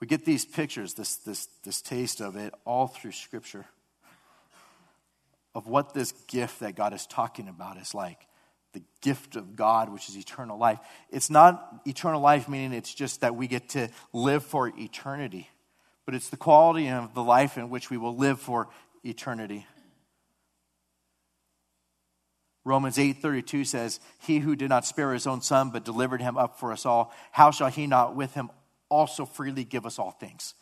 We 0.00 0.06
get 0.06 0.24
these 0.24 0.44
pictures, 0.44 0.94
this, 0.94 1.16
this, 1.16 1.48
this 1.64 1.80
taste 1.80 2.20
of 2.20 2.36
it 2.36 2.54
all 2.64 2.86
through 2.86 3.12
Scripture 3.12 3.66
of 5.54 5.68
what 5.68 5.94
this 5.94 6.12
gift 6.28 6.60
that 6.60 6.74
God 6.74 6.92
is 6.92 7.06
talking 7.06 7.48
about 7.48 7.76
is 7.76 7.94
like. 7.94 8.18
The 8.72 8.82
gift 9.02 9.36
of 9.36 9.54
God, 9.54 9.92
which 9.92 10.08
is 10.08 10.16
eternal 10.16 10.58
life. 10.58 10.80
It's 11.10 11.30
not 11.30 11.82
eternal 11.86 12.20
life, 12.20 12.48
meaning 12.48 12.72
it's 12.72 12.92
just 12.92 13.20
that 13.20 13.36
we 13.36 13.46
get 13.46 13.68
to 13.70 13.88
live 14.12 14.44
for 14.44 14.72
eternity, 14.76 15.48
but 16.06 16.14
it's 16.14 16.28
the 16.28 16.36
quality 16.36 16.88
of 16.88 17.14
the 17.14 17.22
life 17.22 17.56
in 17.56 17.70
which 17.70 17.88
we 17.88 17.96
will 17.96 18.16
live 18.16 18.40
for 18.40 18.68
eternity. 19.04 19.64
Romans 22.64 22.96
8:32 22.96 23.64
says, 23.64 24.00
"He 24.20 24.38
who 24.38 24.56
did 24.56 24.70
not 24.70 24.86
spare 24.86 25.12
his 25.12 25.26
own 25.26 25.42
son 25.42 25.70
but 25.70 25.84
delivered 25.84 26.22
him 26.22 26.38
up 26.38 26.58
for 26.58 26.72
us 26.72 26.86
all, 26.86 27.12
how 27.30 27.50
shall 27.50 27.68
he 27.68 27.86
not 27.86 28.16
with 28.16 28.34
him 28.34 28.50
also 28.88 29.26
freely 29.26 29.64
give 29.64 29.84
us 29.84 29.98
all 29.98 30.12
things?" 30.12 30.54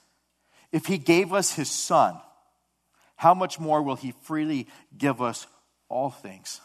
If 0.73 0.87
he 0.87 0.99
gave 0.99 1.33
us 1.33 1.53
his 1.53 1.71
son, 1.71 2.21
how 3.17 3.35
much 3.35 3.61
more 3.61 3.83
will 3.83 3.97
he 3.97 4.13
freely 4.23 4.69
give 4.97 5.23
us 5.23 5.47
all 5.89 6.11
things? 6.11 6.61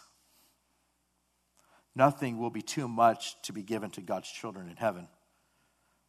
Nothing 1.94 2.40
will 2.40 2.50
be 2.50 2.62
too 2.62 2.88
much 2.88 3.40
to 3.44 3.54
be 3.54 3.64
given 3.64 3.92
to 3.92 4.02
God's 4.02 4.32
children 4.32 4.70
in 4.70 4.78
heaven. 4.78 5.08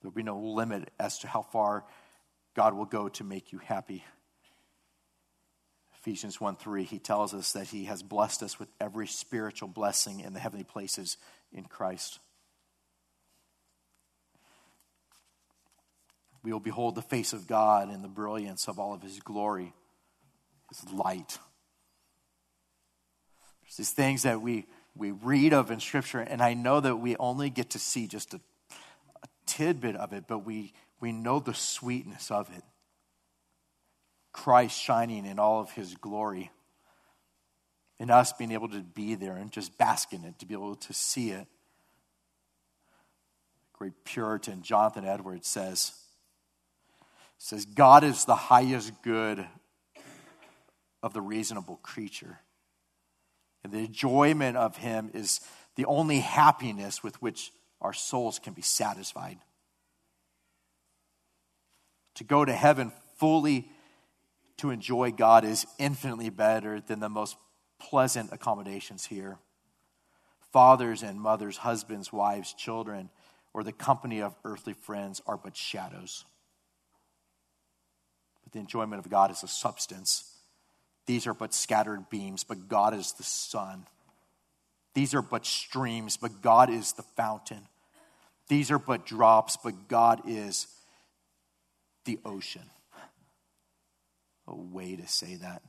There 0.00 0.10
will 0.10 0.14
be 0.14 0.22
no 0.22 0.38
limit 0.38 0.92
as 0.98 1.18
to 1.18 1.28
how 1.28 1.42
far 1.42 1.84
God 2.54 2.74
will 2.74 2.86
go 2.86 3.08
to 3.08 3.24
make 3.24 3.52
you 3.52 3.58
happy. 3.58 4.04
Ephesians 6.00 6.40
1 6.40 6.56
3, 6.56 6.84
he 6.84 6.98
tells 6.98 7.34
us 7.34 7.52
that 7.52 7.68
he 7.68 7.84
has 7.86 8.02
blessed 8.02 8.42
us 8.42 8.58
with 8.58 8.68
every 8.80 9.06
spiritual 9.06 9.68
blessing 9.68 10.20
in 10.20 10.32
the 10.32 10.40
heavenly 10.40 10.64
places 10.64 11.16
in 11.52 11.64
Christ. 11.64 12.20
We 16.44 16.52
will 16.52 16.60
behold 16.60 16.94
the 16.94 17.02
face 17.02 17.32
of 17.32 17.48
God 17.48 17.92
in 17.92 18.02
the 18.02 18.08
brilliance 18.08 18.68
of 18.68 18.78
all 18.78 18.94
of 18.94 19.02
his 19.02 19.18
glory, 19.18 19.72
his 20.68 20.92
light. 20.92 21.38
There's 23.62 23.76
these 23.76 23.90
things 23.90 24.22
that 24.22 24.40
we, 24.40 24.66
we 24.94 25.10
read 25.10 25.52
of 25.52 25.70
in 25.72 25.80
Scripture, 25.80 26.20
and 26.20 26.40
I 26.40 26.54
know 26.54 26.78
that 26.78 26.96
we 26.96 27.16
only 27.16 27.50
get 27.50 27.70
to 27.70 27.78
see 27.80 28.06
just 28.06 28.34
a, 28.34 28.40
a 29.22 29.26
tidbit 29.46 29.96
of 29.96 30.12
it, 30.12 30.24
but 30.28 30.46
we, 30.46 30.72
we 31.00 31.10
know 31.10 31.40
the 31.40 31.54
sweetness 31.54 32.30
of 32.30 32.48
it. 32.56 32.62
Christ 34.38 34.80
shining 34.80 35.26
in 35.26 35.40
all 35.40 35.60
of 35.60 35.72
his 35.72 35.96
glory. 35.96 36.52
And 37.98 38.08
us 38.08 38.32
being 38.32 38.52
able 38.52 38.68
to 38.68 38.80
be 38.80 39.16
there 39.16 39.34
and 39.34 39.50
just 39.50 39.76
bask 39.76 40.12
in 40.12 40.24
it, 40.24 40.38
to 40.38 40.46
be 40.46 40.54
able 40.54 40.76
to 40.76 40.92
see 40.92 41.30
it. 41.30 41.48
Great 43.72 44.04
Puritan 44.04 44.62
Jonathan 44.62 45.04
Edwards 45.04 45.48
says, 45.48 45.92
says, 47.36 47.64
God 47.64 48.04
is 48.04 48.26
the 48.26 48.36
highest 48.36 48.92
good 49.02 49.44
of 51.02 51.12
the 51.12 51.20
reasonable 51.20 51.80
creature. 51.82 52.38
And 53.64 53.72
the 53.72 53.78
enjoyment 53.78 54.56
of 54.56 54.76
him 54.76 55.10
is 55.14 55.40
the 55.74 55.86
only 55.86 56.20
happiness 56.20 57.02
with 57.02 57.20
which 57.20 57.50
our 57.80 57.92
souls 57.92 58.38
can 58.38 58.52
be 58.52 58.62
satisfied. 58.62 59.38
To 62.14 62.24
go 62.24 62.44
to 62.44 62.52
heaven 62.52 62.92
fully 63.16 63.68
to 64.58 64.70
enjoy 64.70 65.12
God 65.12 65.44
is 65.44 65.66
infinitely 65.78 66.30
better 66.30 66.80
than 66.80 67.00
the 67.00 67.08
most 67.08 67.36
pleasant 67.80 68.32
accommodations 68.32 69.06
here. 69.06 69.38
Fathers 70.52 71.02
and 71.02 71.20
mothers, 71.20 71.58
husbands, 71.58 72.12
wives, 72.12 72.52
children, 72.54 73.10
or 73.54 73.62
the 73.62 73.72
company 73.72 74.20
of 74.20 74.34
earthly 74.44 74.72
friends 74.72 75.22
are 75.26 75.36
but 75.36 75.56
shadows. 75.56 76.24
But 78.42 78.52
the 78.52 78.58
enjoyment 78.58 79.04
of 79.04 79.10
God 79.10 79.30
is 79.30 79.42
a 79.42 79.48
substance. 79.48 80.24
These 81.06 81.26
are 81.26 81.34
but 81.34 81.54
scattered 81.54 82.10
beams, 82.10 82.44
but 82.44 82.68
God 82.68 82.94
is 82.94 83.12
the 83.12 83.22
sun. 83.22 83.86
These 84.94 85.14
are 85.14 85.22
but 85.22 85.46
streams, 85.46 86.16
but 86.16 86.42
God 86.42 86.70
is 86.70 86.92
the 86.92 87.02
fountain. 87.02 87.68
These 88.48 88.70
are 88.70 88.78
but 88.78 89.06
drops, 89.06 89.56
but 89.56 89.88
God 89.88 90.22
is 90.26 90.66
the 92.04 92.18
ocean 92.24 92.68
a 94.48 94.56
way 94.56 94.96
to 94.96 95.06
say 95.06 95.36
that. 95.36 95.62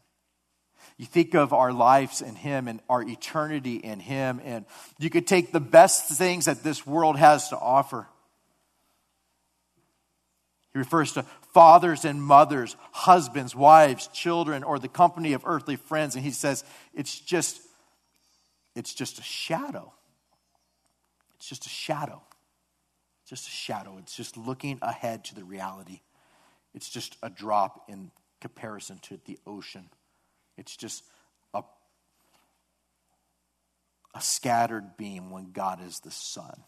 You 0.97 1.05
think 1.05 1.33
of 1.33 1.53
our 1.53 1.71
lives 1.71 2.21
in 2.21 2.35
Him 2.35 2.67
and 2.67 2.81
our 2.89 3.01
eternity 3.01 3.75
in 3.75 3.99
Him, 3.99 4.41
and 4.43 4.65
you 4.97 5.09
could 5.09 5.27
take 5.27 5.51
the 5.51 5.59
best 5.59 6.09
things 6.17 6.45
that 6.45 6.63
this 6.63 6.85
world 6.85 7.17
has 7.17 7.49
to 7.49 7.57
offer. 7.57 8.07
He 10.73 10.79
refers 10.79 11.13
to 11.13 11.23
fathers 11.53 12.05
and 12.05 12.21
mothers, 12.21 12.75
husbands, 12.91 13.55
wives, 13.55 14.07
children, 14.07 14.63
or 14.63 14.79
the 14.79 14.87
company 14.87 15.33
of 15.33 15.43
earthly 15.45 15.75
friends, 15.75 16.15
and 16.15 16.23
he 16.23 16.31
says 16.31 16.63
it's 16.93 17.19
just 17.19 17.59
it's 18.75 18.93
just 18.93 19.19
a 19.19 19.23
shadow. 19.23 19.93
It's 21.37 21.47
just 21.47 21.65
a 21.65 21.69
shadow. 21.69 22.21
Just 23.27 23.47
a 23.47 23.51
shadow. 23.51 23.97
It's 23.99 24.15
just 24.15 24.37
looking 24.37 24.79
ahead 24.81 25.25
to 25.25 25.35
the 25.35 25.43
reality. 25.43 26.01
It's 26.73 26.89
just 26.89 27.17
a 27.23 27.29
drop 27.29 27.89
in 27.89 28.11
comparison 28.39 28.99
to 29.03 29.19
the 29.25 29.37
ocean. 29.45 29.89
It's 30.57 30.75
just 30.75 31.03
a, 31.53 31.63
a 34.15 34.21
scattered 34.21 34.97
beam 34.97 35.31
when 35.31 35.51
God 35.51 35.79
is 35.85 35.99
the 35.99 36.11
sun. 36.11 36.63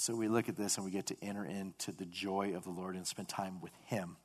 so 0.00 0.14
we 0.14 0.28
look 0.28 0.48
at 0.48 0.56
this 0.56 0.76
and 0.76 0.84
we 0.84 0.92
get 0.92 1.06
to 1.06 1.16
enter 1.22 1.44
into 1.44 1.90
the 1.92 2.04
joy 2.04 2.54
of 2.54 2.64
the 2.64 2.70
Lord 2.70 2.94
and 2.94 3.06
spend 3.06 3.28
time 3.28 3.60
with 3.60 3.72
Him. 3.86 4.16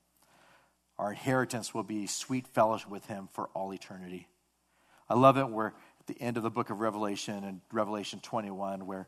Our 1.00 1.12
inheritance 1.12 1.74
will 1.74 1.84
be 1.84 2.06
sweet 2.06 2.48
fellowship 2.48 2.90
with 2.90 3.08
Him 3.08 3.28
for 3.32 3.50
all 3.56 3.74
eternity. 3.74 4.28
I 5.10 5.16
love 5.16 5.38
it. 5.38 5.50
We're 5.50 5.68
at 5.68 6.08
the 6.08 6.22
end 6.22 6.38
of 6.38 6.44
the 6.44 6.52
book 6.52 6.70
of 6.70 6.80
Revelation 6.80 7.44
and 7.44 7.62
Revelation 7.72 8.20
21, 8.22 8.86
where 8.86 9.08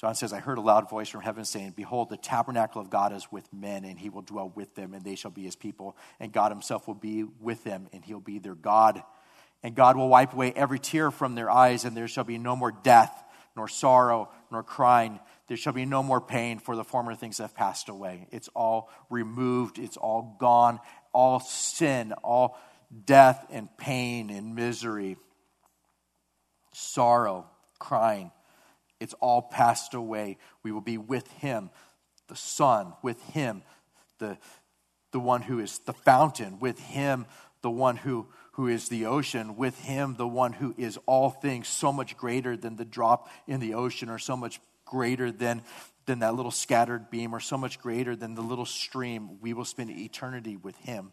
John 0.00 0.14
says, 0.14 0.32
I 0.32 0.38
heard 0.38 0.58
a 0.58 0.62
loud 0.62 0.88
voice 0.88 1.08
from 1.08 1.22
heaven 1.22 1.44
saying, 1.44 1.72
Behold, 1.74 2.08
the 2.08 2.16
tabernacle 2.16 2.80
of 2.80 2.88
God 2.88 3.12
is 3.12 3.32
with 3.32 3.52
men, 3.52 3.84
and 3.84 3.98
he 3.98 4.10
will 4.10 4.22
dwell 4.22 4.52
with 4.54 4.76
them, 4.76 4.94
and 4.94 5.04
they 5.04 5.16
shall 5.16 5.32
be 5.32 5.42
his 5.42 5.56
people. 5.56 5.96
And 6.20 6.32
God 6.32 6.52
himself 6.52 6.86
will 6.86 6.94
be 6.94 7.24
with 7.24 7.64
them, 7.64 7.88
and 7.92 8.04
he'll 8.04 8.20
be 8.20 8.38
their 8.38 8.54
God. 8.54 9.02
And 9.64 9.74
God 9.74 9.96
will 9.96 10.08
wipe 10.08 10.32
away 10.32 10.52
every 10.52 10.78
tear 10.78 11.10
from 11.10 11.34
their 11.34 11.50
eyes, 11.50 11.84
and 11.84 11.96
there 11.96 12.06
shall 12.06 12.22
be 12.22 12.38
no 12.38 12.54
more 12.54 12.70
death, 12.70 13.12
nor 13.56 13.66
sorrow, 13.66 14.30
nor 14.52 14.62
crying. 14.62 15.18
There 15.48 15.56
shall 15.56 15.72
be 15.72 15.84
no 15.84 16.04
more 16.04 16.20
pain, 16.20 16.60
for 16.60 16.76
the 16.76 16.84
former 16.84 17.16
things 17.16 17.38
have 17.38 17.56
passed 17.56 17.88
away. 17.88 18.28
It's 18.30 18.48
all 18.54 18.90
removed, 19.10 19.80
it's 19.80 19.96
all 19.96 20.36
gone. 20.38 20.78
All 21.12 21.40
sin, 21.40 22.12
all 22.22 22.56
death 23.04 23.44
and 23.50 23.68
pain 23.78 24.30
and 24.30 24.54
misery, 24.54 25.16
sorrow, 26.72 27.46
crying 27.80 28.30
it's 29.00 29.14
all 29.14 29.42
passed 29.42 29.94
away. 29.94 30.38
We 30.62 30.72
will 30.72 30.80
be 30.80 30.98
with 30.98 31.30
him, 31.32 31.70
the 32.28 32.36
Son, 32.36 32.94
with 33.02 33.20
him, 33.30 33.62
the, 34.18 34.38
the 35.12 35.20
one 35.20 35.42
who 35.42 35.58
is 35.58 35.78
the 35.80 35.92
fountain, 35.92 36.58
with 36.58 36.78
him, 36.78 37.26
the 37.62 37.70
one 37.70 37.96
who, 37.96 38.26
who 38.52 38.66
is 38.66 38.88
the 38.88 39.06
ocean, 39.06 39.56
with 39.56 39.78
him, 39.80 40.16
the 40.16 40.28
one 40.28 40.52
who 40.52 40.74
is 40.76 40.98
all 41.06 41.30
things, 41.30 41.68
so 41.68 41.92
much 41.92 42.16
greater 42.16 42.56
than 42.56 42.76
the 42.76 42.84
drop 42.84 43.28
in 43.46 43.60
the 43.60 43.74
ocean, 43.74 44.08
or 44.08 44.18
so 44.18 44.36
much 44.36 44.60
greater 44.84 45.30
than, 45.30 45.62
than 46.06 46.20
that 46.20 46.34
little 46.34 46.50
scattered 46.50 47.10
beam, 47.10 47.34
or 47.34 47.40
so 47.40 47.56
much 47.56 47.78
greater 47.80 48.16
than 48.16 48.34
the 48.34 48.42
little 48.42 48.66
stream. 48.66 49.40
We 49.40 49.52
will 49.52 49.64
spend 49.64 49.90
eternity 49.90 50.56
with 50.56 50.76
him. 50.76 51.12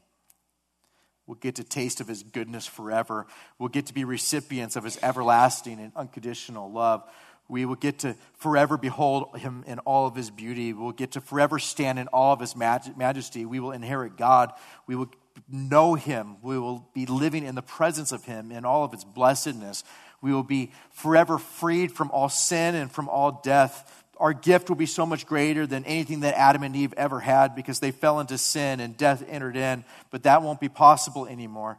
We'll 1.28 1.36
get 1.36 1.56
to 1.56 1.64
taste 1.64 2.02
of 2.02 2.08
his 2.08 2.22
goodness 2.22 2.68
forever. 2.68 3.26
We'll 3.58 3.70
get 3.70 3.88
to 3.88 3.94
be 3.94 4.04
recipients 4.04 4.76
of 4.76 4.84
his 4.84 5.00
everlasting 5.02 5.80
and 5.80 5.92
unconditional 5.96 6.72
love. 6.72 7.04
We 7.48 7.66
will 7.66 7.76
get 7.76 8.00
to 8.00 8.16
forever 8.38 8.78
behold 8.78 9.38
him 9.38 9.64
in 9.68 9.80
all 9.80 10.08
of 10.08 10.16
his 10.16 10.32
beauty. 10.32 10.74
We'll 10.74 10.92
get 10.92 11.12
to 11.12 11.22
forever 11.22 11.60
stand 11.60 12.00
in 12.00 12.08
all 12.08 12.34
of 12.34 12.40
his 12.40 12.56
majesty. 12.56 13.46
We 13.46 13.60
will 13.60 13.72
inherit 13.72 14.18
God. 14.18 14.52
We 14.88 14.96
will 14.96 15.12
know 15.50 15.94
him. 15.94 16.38
We 16.42 16.58
will 16.58 16.88
be 16.94 17.06
living 17.06 17.46
in 17.46 17.56
the 17.56 17.62
presence 17.62 18.12
of 18.12 18.26
him 18.26 18.52
in 18.52 18.66
all 18.66 18.84
of 18.84 18.94
its 18.94 19.04
blessedness. 19.04 19.84
We 20.22 20.34
will 20.34 20.44
be 20.44 20.72
forever 20.92 21.38
freed 21.38 21.92
from 21.92 22.10
all 22.12 22.30
sin 22.30 22.74
and 22.74 22.92
from 22.92 23.10
all 23.10 23.42
death. 23.44 24.04
Our 24.18 24.34
gift 24.34 24.70
will 24.70 24.78
be 24.78 24.86
so 24.86 25.06
much 25.06 25.28
greater 25.28 25.68
than 25.68 25.86
anything 25.86 26.22
that 26.22 26.36
Adam 26.36 26.64
and 26.64 26.76
Eve 26.76 26.94
ever 26.98 27.20
had 27.20 27.54
because 27.54 27.80
they 27.80 27.92
fell 27.92 28.20
into 28.20 28.38
sin 28.38 28.80
and 28.80 28.98
death 28.98 29.24
entered 29.28 29.58
in, 29.58 29.84
but 30.10 30.24
that 30.24 30.42
won't 30.42 30.60
be 30.60 30.70
possible 30.70 31.28
anymore. 31.28 31.78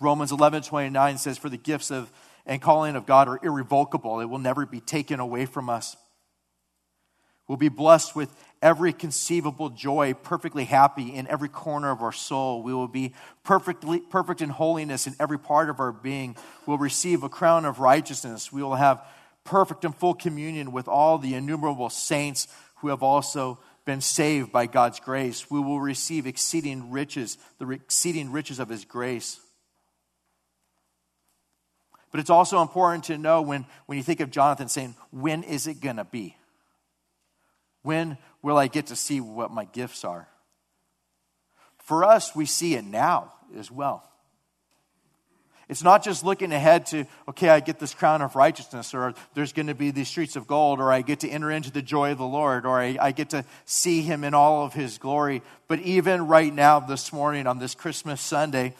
Romans 0.00 0.32
11 0.32 0.62
29 0.62 1.18
says, 1.18 1.38
For 1.38 1.48
the 1.48 1.56
gifts 1.56 1.90
of 1.90 2.12
and 2.46 2.62
calling 2.62 2.96
of 2.96 3.06
God 3.06 3.28
are 3.28 3.40
irrevocable. 3.42 4.20
It 4.20 4.26
will 4.26 4.38
never 4.38 4.64
be 4.64 4.80
taken 4.80 5.20
away 5.20 5.46
from 5.46 5.68
us. 5.68 5.96
We'll 7.48 7.58
be 7.58 7.68
blessed 7.68 8.16
with 8.16 8.34
every 8.60 8.92
conceivable 8.92 9.70
joy, 9.70 10.14
perfectly 10.14 10.64
happy 10.64 11.14
in 11.14 11.28
every 11.28 11.48
corner 11.48 11.90
of 11.90 12.02
our 12.02 12.12
soul. 12.12 12.62
We 12.62 12.74
will 12.74 12.88
be 12.88 13.14
perfectly 13.44 14.00
perfect 14.00 14.40
in 14.40 14.48
holiness 14.48 15.06
in 15.06 15.14
every 15.20 15.38
part 15.38 15.70
of 15.70 15.78
our 15.78 15.92
being. 15.92 16.36
We'll 16.66 16.78
receive 16.78 17.22
a 17.22 17.28
crown 17.28 17.64
of 17.64 17.78
righteousness. 17.78 18.52
We 18.52 18.62
will 18.62 18.74
have 18.74 19.04
perfect 19.44 19.84
and 19.84 19.94
full 19.94 20.14
communion 20.14 20.72
with 20.72 20.88
all 20.88 21.18
the 21.18 21.34
innumerable 21.34 21.90
saints 21.90 22.48
who 22.76 22.88
have 22.88 23.02
also 23.02 23.58
been 23.84 24.00
saved 24.00 24.50
by 24.50 24.66
God's 24.66 24.98
grace. 24.98 25.48
We 25.48 25.60
will 25.60 25.80
receive 25.80 26.26
exceeding 26.26 26.90
riches, 26.90 27.38
the 27.58 27.68
exceeding 27.70 28.32
riches 28.32 28.58
of 28.58 28.68
his 28.68 28.84
grace. 28.84 29.40
But 32.16 32.20
it's 32.20 32.30
also 32.30 32.62
important 32.62 33.04
to 33.04 33.18
know 33.18 33.42
when, 33.42 33.66
when 33.84 33.98
you 33.98 34.02
think 34.02 34.20
of 34.20 34.30
Jonathan 34.30 34.70
saying, 34.70 34.94
when 35.10 35.42
is 35.42 35.66
it 35.66 35.82
going 35.82 35.96
to 35.96 36.04
be? 36.04 36.34
When 37.82 38.16
will 38.40 38.56
I 38.56 38.68
get 38.68 38.86
to 38.86 38.96
see 38.96 39.20
what 39.20 39.50
my 39.50 39.66
gifts 39.66 40.02
are? 40.02 40.26
For 41.76 42.04
us, 42.04 42.34
we 42.34 42.46
see 42.46 42.74
it 42.74 42.86
now 42.86 43.34
as 43.58 43.70
well. 43.70 44.10
It's 45.68 45.82
not 45.82 46.02
just 46.02 46.24
looking 46.24 46.52
ahead 46.52 46.86
to, 46.86 47.04
okay, 47.28 47.50
I 47.50 47.60
get 47.60 47.78
this 47.78 47.92
crown 47.92 48.22
of 48.22 48.34
righteousness, 48.34 48.94
or 48.94 49.12
there's 49.34 49.52
going 49.52 49.66
to 49.66 49.74
be 49.74 49.90
these 49.90 50.08
streets 50.08 50.36
of 50.36 50.46
gold, 50.46 50.80
or 50.80 50.90
I 50.90 51.02
get 51.02 51.20
to 51.20 51.28
enter 51.28 51.50
into 51.50 51.70
the 51.70 51.82
joy 51.82 52.12
of 52.12 52.18
the 52.18 52.24
Lord, 52.24 52.64
or 52.64 52.80
I, 52.80 52.96
I, 52.98 53.12
get 53.12 53.28
to 53.30 53.44
see 53.66 54.00
him 54.00 54.24
in 54.24 54.32
all 54.32 54.64
of 54.64 54.72
his 54.72 54.96
glory. 54.96 55.42
But 55.68 55.80
even 55.80 56.28
right 56.28 56.54
now, 56.54 56.80
this 56.80 57.12
morning, 57.12 57.46
on 57.46 57.58
this 57.58 57.74
Christmas 57.74 58.22
Sunday, 58.22 58.74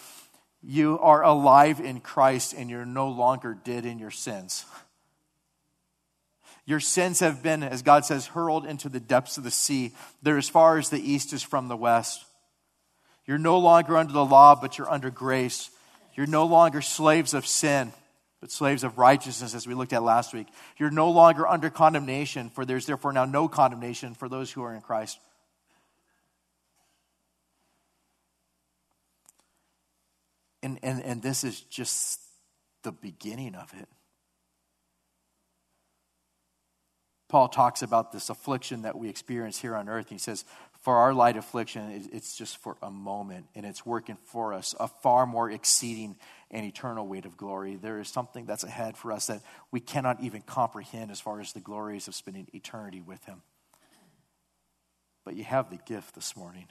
you 0.66 0.98
are 0.98 1.22
alive 1.22 1.79
in 1.79 2.00
Christ 2.00 2.52
and 2.52 2.68
you're 2.68 2.85
no 2.85 3.09
longer 3.09 3.57
dead 3.64 3.87
in 3.87 4.00
your 4.00 4.11
sins. 4.11 4.64
Your 6.64 6.81
sins 6.81 7.20
have 7.20 7.40
been, 7.40 7.62
as 7.62 7.83
God 7.83 8.05
says, 8.05 8.26
hurled 8.26 8.66
into 8.66 8.88
the 8.88 8.98
depths 8.98 9.38
of 9.38 9.44
the 9.44 9.52
sea. 9.52 9.92
They're 10.22 10.37
as 10.37 10.48
far 10.48 10.79
as 10.79 10.90
the 10.90 11.00
east 11.00 11.33
is 11.33 11.44
from 11.44 11.68
the 11.68 11.76
west. 11.76 12.24
You're 13.26 13.38
no 13.38 13.59
longer 13.59 13.96
under 13.96 14.12
the 14.12 14.24
law, 14.24 14.57
but 14.57 14.76
you're 14.76 14.90
under 14.90 15.09
grace. 15.09 15.70
You're 16.16 16.26
no 16.26 16.46
longer 16.46 16.81
slaves 16.81 17.33
of 17.33 17.46
sin, 17.46 17.92
but 18.40 18.50
slaves 18.50 18.83
of 18.83 18.98
righteousness, 18.98 19.55
as 19.55 19.68
we 19.68 19.74
looked 19.74 19.92
at 19.92 20.02
last 20.02 20.35
week. 20.35 20.48
You're 20.79 20.90
no 20.90 21.11
longer 21.11 21.46
under 21.46 21.70
condemnation, 21.70 22.50
for 22.50 22.64
there's 22.64 22.87
therefore 22.87 23.12
now 23.12 23.24
no 23.24 23.46
condemnation 23.46 24.14
for 24.14 24.29
those 24.29 24.50
who 24.50 24.64
are 24.64 24.74
in 24.74 24.81
Christ. 24.81 25.20
And, 30.66 30.81
and, 30.83 31.00
and 31.05 31.22
this 31.22 31.44
is 31.44 31.61
just 31.61 32.20
the 32.83 32.90
beginning 32.90 33.55
of 33.55 33.72
it. 33.72 33.87
Paul 37.29 37.46
talks 37.46 37.83
about 37.83 38.11
this 38.11 38.31
affliction 38.31 38.83
that 38.83 38.98
we 38.98 39.09
experience 39.09 39.61
here 39.61 39.76
on 39.76 39.88
earth. 39.88 40.09
He 40.09 40.18
says, 40.18 40.44
For 40.83 40.96
our 40.96 41.14
light 41.14 41.37
affliction, 41.37 42.09
it's 42.12 42.37
just 42.37 42.57
for 42.57 42.76
a 42.83 42.90
moment, 42.90 43.46
and 43.55 43.64
it's 43.64 43.87
working 43.87 44.18
for 44.24 44.52
us 44.52 44.74
a 44.81 44.88
far 44.88 45.24
more 45.24 45.48
exceeding 45.48 46.16
and 46.50 46.66
eternal 46.66 47.07
weight 47.07 47.26
of 47.26 47.37
glory. 47.37 47.76
There 47.76 48.00
is 48.00 48.09
something 48.09 48.44
that's 48.44 48.64
ahead 48.64 48.96
for 48.96 49.12
us 49.12 49.29
that 49.29 49.42
we 49.70 49.79
cannot 49.79 50.20
even 50.20 50.42
comprehend 50.42 51.12
as 51.12 51.20
far 51.20 51.40
as 51.40 51.52
the 51.52 51.61
glories 51.61 52.09
of 52.09 52.16
spending 52.16 52.48
eternity 52.52 53.00
with 53.00 53.24
Him. 53.24 53.42
But 55.24 55.37
you 55.37 55.44
have 55.44 55.70
the 55.70 55.79
gift 55.87 56.16
this 56.16 56.37
morning. 56.37 56.66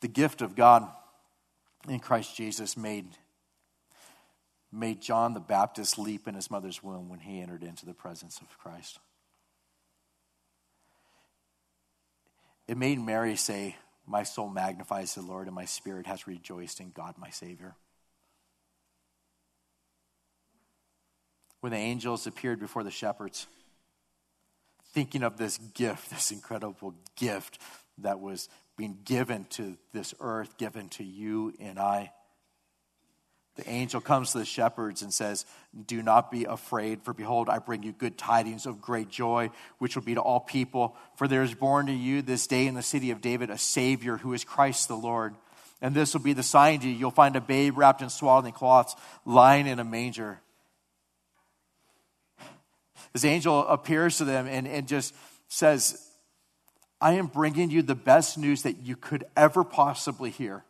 The 0.00 0.08
gift 0.08 0.42
of 0.42 0.54
God 0.54 0.86
in 1.88 2.00
Christ 2.00 2.36
Jesus 2.36 2.76
made 2.76 3.06
made 4.72 5.00
John 5.00 5.32
the 5.32 5.40
Baptist 5.40 5.98
leap 5.98 6.28
in 6.28 6.34
his 6.34 6.50
mother's 6.50 6.82
womb 6.82 7.08
when 7.08 7.20
he 7.20 7.40
entered 7.40 7.62
into 7.62 7.86
the 7.86 7.94
presence 7.94 8.40
of 8.40 8.58
Christ. 8.58 8.98
It 12.68 12.76
made 12.76 13.00
Mary 13.00 13.36
say, 13.36 13.76
My 14.06 14.24
soul 14.24 14.48
magnifies 14.48 15.14
the 15.14 15.22
Lord, 15.22 15.46
and 15.46 15.54
my 15.54 15.64
spirit 15.64 16.06
has 16.06 16.26
rejoiced 16.26 16.80
in 16.80 16.90
God 16.90 17.14
my 17.16 17.30
Savior. 17.30 17.74
When 21.60 21.72
the 21.72 21.78
angels 21.78 22.26
appeared 22.26 22.60
before 22.60 22.82
the 22.82 22.90
shepherds, 22.90 23.46
thinking 24.92 25.22
of 25.22 25.36
this 25.36 25.58
gift, 25.58 26.10
this 26.10 26.30
incredible 26.30 26.94
gift 27.16 27.58
that 27.98 28.20
was 28.20 28.48
being 28.76 28.98
given 29.04 29.44
to 29.50 29.76
this 29.92 30.14
earth, 30.20 30.56
given 30.58 30.88
to 30.90 31.04
you 31.04 31.54
and 31.60 31.78
I 31.78 32.12
the 33.56 33.68
angel 33.70 34.02
comes 34.02 34.32
to 34.32 34.38
the 34.38 34.44
shepherds 34.44 35.00
and 35.00 35.12
says, 35.12 35.46
Do 35.86 36.02
not 36.02 36.30
be 36.30 36.44
afraid, 36.44 37.02
for 37.02 37.14
behold, 37.14 37.48
I 37.48 37.58
bring 37.58 37.82
you 37.82 37.92
good 37.92 38.18
tidings 38.18 38.66
of 38.66 38.82
great 38.82 39.08
joy, 39.08 39.50
which 39.78 39.96
will 39.96 40.02
be 40.02 40.14
to 40.14 40.20
all 40.20 40.40
people. 40.40 40.94
For 41.16 41.26
there 41.26 41.42
is 41.42 41.54
born 41.54 41.86
to 41.86 41.92
you 41.92 42.20
this 42.20 42.46
day 42.46 42.66
in 42.66 42.74
the 42.74 42.82
city 42.82 43.10
of 43.10 43.22
David 43.22 43.48
a 43.48 43.56
Savior 43.56 44.18
who 44.18 44.34
is 44.34 44.44
Christ 44.44 44.88
the 44.88 44.96
Lord. 44.96 45.34
And 45.80 45.94
this 45.94 46.12
will 46.12 46.20
be 46.20 46.34
the 46.34 46.42
sign 46.42 46.80
to 46.80 46.88
you. 46.88 46.94
You'll 46.94 47.10
find 47.10 47.34
a 47.34 47.40
babe 47.40 47.78
wrapped 47.78 48.02
in 48.02 48.10
swaddling 48.10 48.52
cloths, 48.52 48.94
lying 49.24 49.66
in 49.66 49.78
a 49.78 49.84
manger. 49.84 50.38
This 53.14 53.24
angel 53.24 53.66
appears 53.66 54.18
to 54.18 54.26
them 54.26 54.46
and, 54.46 54.68
and 54.68 54.86
just 54.86 55.14
says, 55.48 56.05
I 57.00 57.12
am 57.14 57.26
bringing 57.26 57.70
you 57.70 57.82
the 57.82 57.94
best 57.94 58.38
news 58.38 58.62
that 58.62 58.78
you 58.78 58.96
could 58.96 59.24
ever 59.36 59.64
possibly 59.64 60.30
hear. 60.30 60.64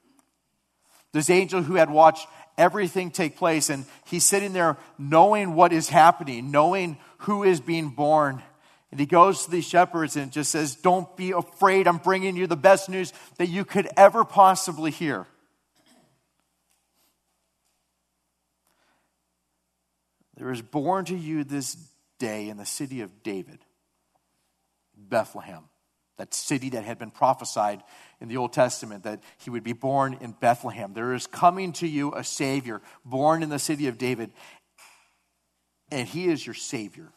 This 1.13 1.31
angel 1.31 1.63
who 1.63 1.77
had 1.77 1.91
watched 1.91 2.27
everything 2.59 3.11
take 3.11 3.37
place. 3.37 3.71
And 3.71 3.85
he's 4.05 4.25
sitting 4.25 4.53
there 4.53 4.77
knowing 4.99 5.55
what 5.55 5.73
is 5.73 5.89
happening, 5.89 6.51
knowing 6.51 6.99
who 7.19 7.45
is 7.45 7.61
being 7.61 7.91
born. 7.91 8.43
And 8.91 9.01
he 9.01 9.07
goes 9.07 9.45
to 9.45 9.51
these 9.51 9.67
shepherds 9.67 10.17
and 10.17 10.33
just 10.33 10.51
says, 10.51 10.75
Don't 10.75 11.17
be 11.17 11.33
afraid. 11.33 11.87
I'm 11.87 11.99
bringing 11.99 12.37
you 12.37 12.47
the 12.47 12.57
best 12.57 12.89
news 12.89 13.13
that 13.39 13.49
you 13.49 13.65
could 13.65 13.89
ever 13.97 14.25
possibly 14.25 14.91
hear. 14.91 15.27
There 20.37 20.51
is 20.51 20.61
born 20.61 21.07
to 21.07 21.17
you 21.17 21.45
this 21.45 21.77
day 22.19 22.49
in 22.49 22.59
the 22.59 22.67
city 22.67 23.01
of 23.01 23.23
David, 23.23 23.59
Bethlehem 24.97 25.65
that 26.17 26.33
city 26.33 26.71
that 26.71 26.85
had 26.85 26.99
been 26.99 27.11
prophesied 27.11 27.83
in 28.21 28.29
the 28.29 28.37
Old 28.37 28.53
Testament 28.53 29.05
that 29.05 29.23
he 29.39 29.51
would 29.51 29.65
be 29.65 29.73
born 29.73 30.17
in 30.21 30.33
Bethlehem. 30.33 30.95
There 30.95 31.13
is 31.13 31.27
coming 31.27 31.73
to 31.75 31.87
you 31.87 32.13
a 32.15 32.25
Savior 32.25 32.81
born 33.05 33.43
in 33.43 33.49
the 33.49 33.59
city 33.59 33.87
of 33.87 33.99
David, 33.99 34.33
and 35.91 36.09
he 36.09 36.27
is 36.27 36.47
your 36.47 36.55
Savior. 36.55 37.13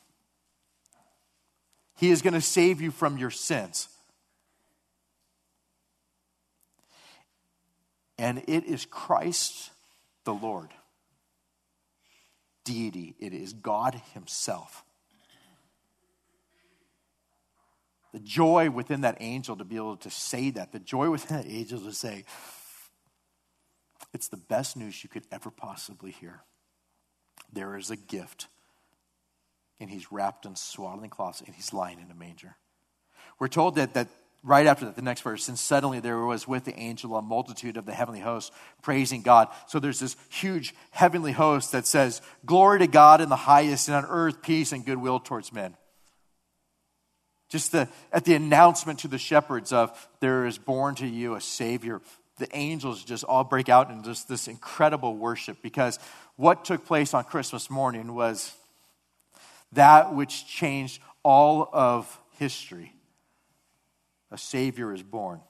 He 1.97 2.11
is 2.11 2.21
going 2.21 2.33
to 2.33 2.41
save 2.41 2.81
you 2.81 2.91
from 2.91 3.17
your 3.17 3.31
sins. 3.31 3.89
And 8.17 8.43
it 8.47 8.65
is 8.65 8.85
Christ 8.85 9.71
the 10.25 10.33
Lord. 10.33 10.69
Deity, 12.65 13.15
it 13.19 13.33
is 13.33 13.53
God 13.53 14.01
Himself 14.13 14.83
The 18.13 18.19
joy 18.19 18.69
within 18.69 19.01
that 19.01 19.17
angel 19.19 19.55
to 19.57 19.63
be 19.63 19.75
able 19.75 19.97
to 19.97 20.09
say 20.09 20.49
that, 20.51 20.71
the 20.71 20.79
joy 20.79 21.09
within 21.09 21.37
that 21.37 21.47
angel 21.47 21.79
to 21.81 21.93
say, 21.93 22.25
it's 24.13 24.27
the 24.27 24.37
best 24.37 24.75
news 24.75 25.03
you 25.03 25.09
could 25.09 25.25
ever 25.31 25.51
possibly 25.51 26.11
hear. 26.11 26.41
There 27.51 27.75
is 27.77 27.91
a 27.91 27.95
gift, 27.95 28.47
and 29.79 29.89
he's 29.89 30.11
wrapped 30.11 30.45
in 30.45 30.55
swaddling 30.55 31.09
cloths, 31.09 31.41
and 31.45 31.55
he's 31.55 31.73
lying 31.73 31.99
in 31.99 32.11
a 32.11 32.15
manger. 32.15 32.55
We're 33.39 33.47
told 33.47 33.75
that, 33.75 33.93
that 33.93 34.07
right 34.43 34.65
after 34.65 34.85
that, 34.85 34.95
the 34.95 35.01
next 35.01 35.21
verse, 35.21 35.47
and 35.47 35.57
suddenly 35.57 35.99
there 35.99 36.19
was 36.19 36.47
with 36.47 36.65
the 36.65 36.77
angel 36.77 37.15
a 37.15 37.21
multitude 37.21 37.77
of 37.77 37.85
the 37.85 37.93
heavenly 37.93 38.19
hosts 38.19 38.51
praising 38.81 39.21
God. 39.21 39.47
So 39.67 39.79
there's 39.79 39.99
this 39.99 40.15
huge 40.29 40.73
heavenly 40.91 41.31
host 41.31 41.71
that 41.71 41.85
says, 41.85 42.21
Glory 42.45 42.79
to 42.79 42.87
God 42.87 43.21
in 43.21 43.29
the 43.29 43.35
highest, 43.35 43.87
and 43.87 43.97
on 43.97 44.05
earth 44.05 44.41
peace 44.41 44.71
and 44.71 44.85
goodwill 44.85 45.19
towards 45.19 45.53
men. 45.53 45.75
Just 47.49 47.71
the, 47.71 47.89
at 48.13 48.25
the 48.25 48.35
announcement 48.35 48.99
to 48.99 49.07
the 49.07 49.17
shepherds 49.17 49.73
of, 49.73 50.07
there 50.19 50.45
is 50.45 50.57
born 50.57 50.95
to 50.95 51.07
you 51.07 51.35
a 51.35 51.41
Savior, 51.41 51.99
the 52.37 52.47
angels 52.55 53.03
just 53.03 53.23
all 53.25 53.43
break 53.43 53.69
out 53.69 53.91
in 53.91 54.03
just 54.03 54.29
this 54.29 54.47
incredible 54.47 55.15
worship 55.15 55.57
because 55.61 55.99
what 56.37 56.63
took 56.63 56.85
place 56.85 57.13
on 57.13 57.25
Christmas 57.25 57.69
morning 57.69 58.15
was 58.15 58.53
that 59.73 60.15
which 60.15 60.47
changed 60.47 61.01
all 61.21 61.69
of 61.73 62.19
history. 62.37 62.93
A 64.31 64.37
Savior 64.37 64.93
is 64.93 65.03
born. 65.03 65.41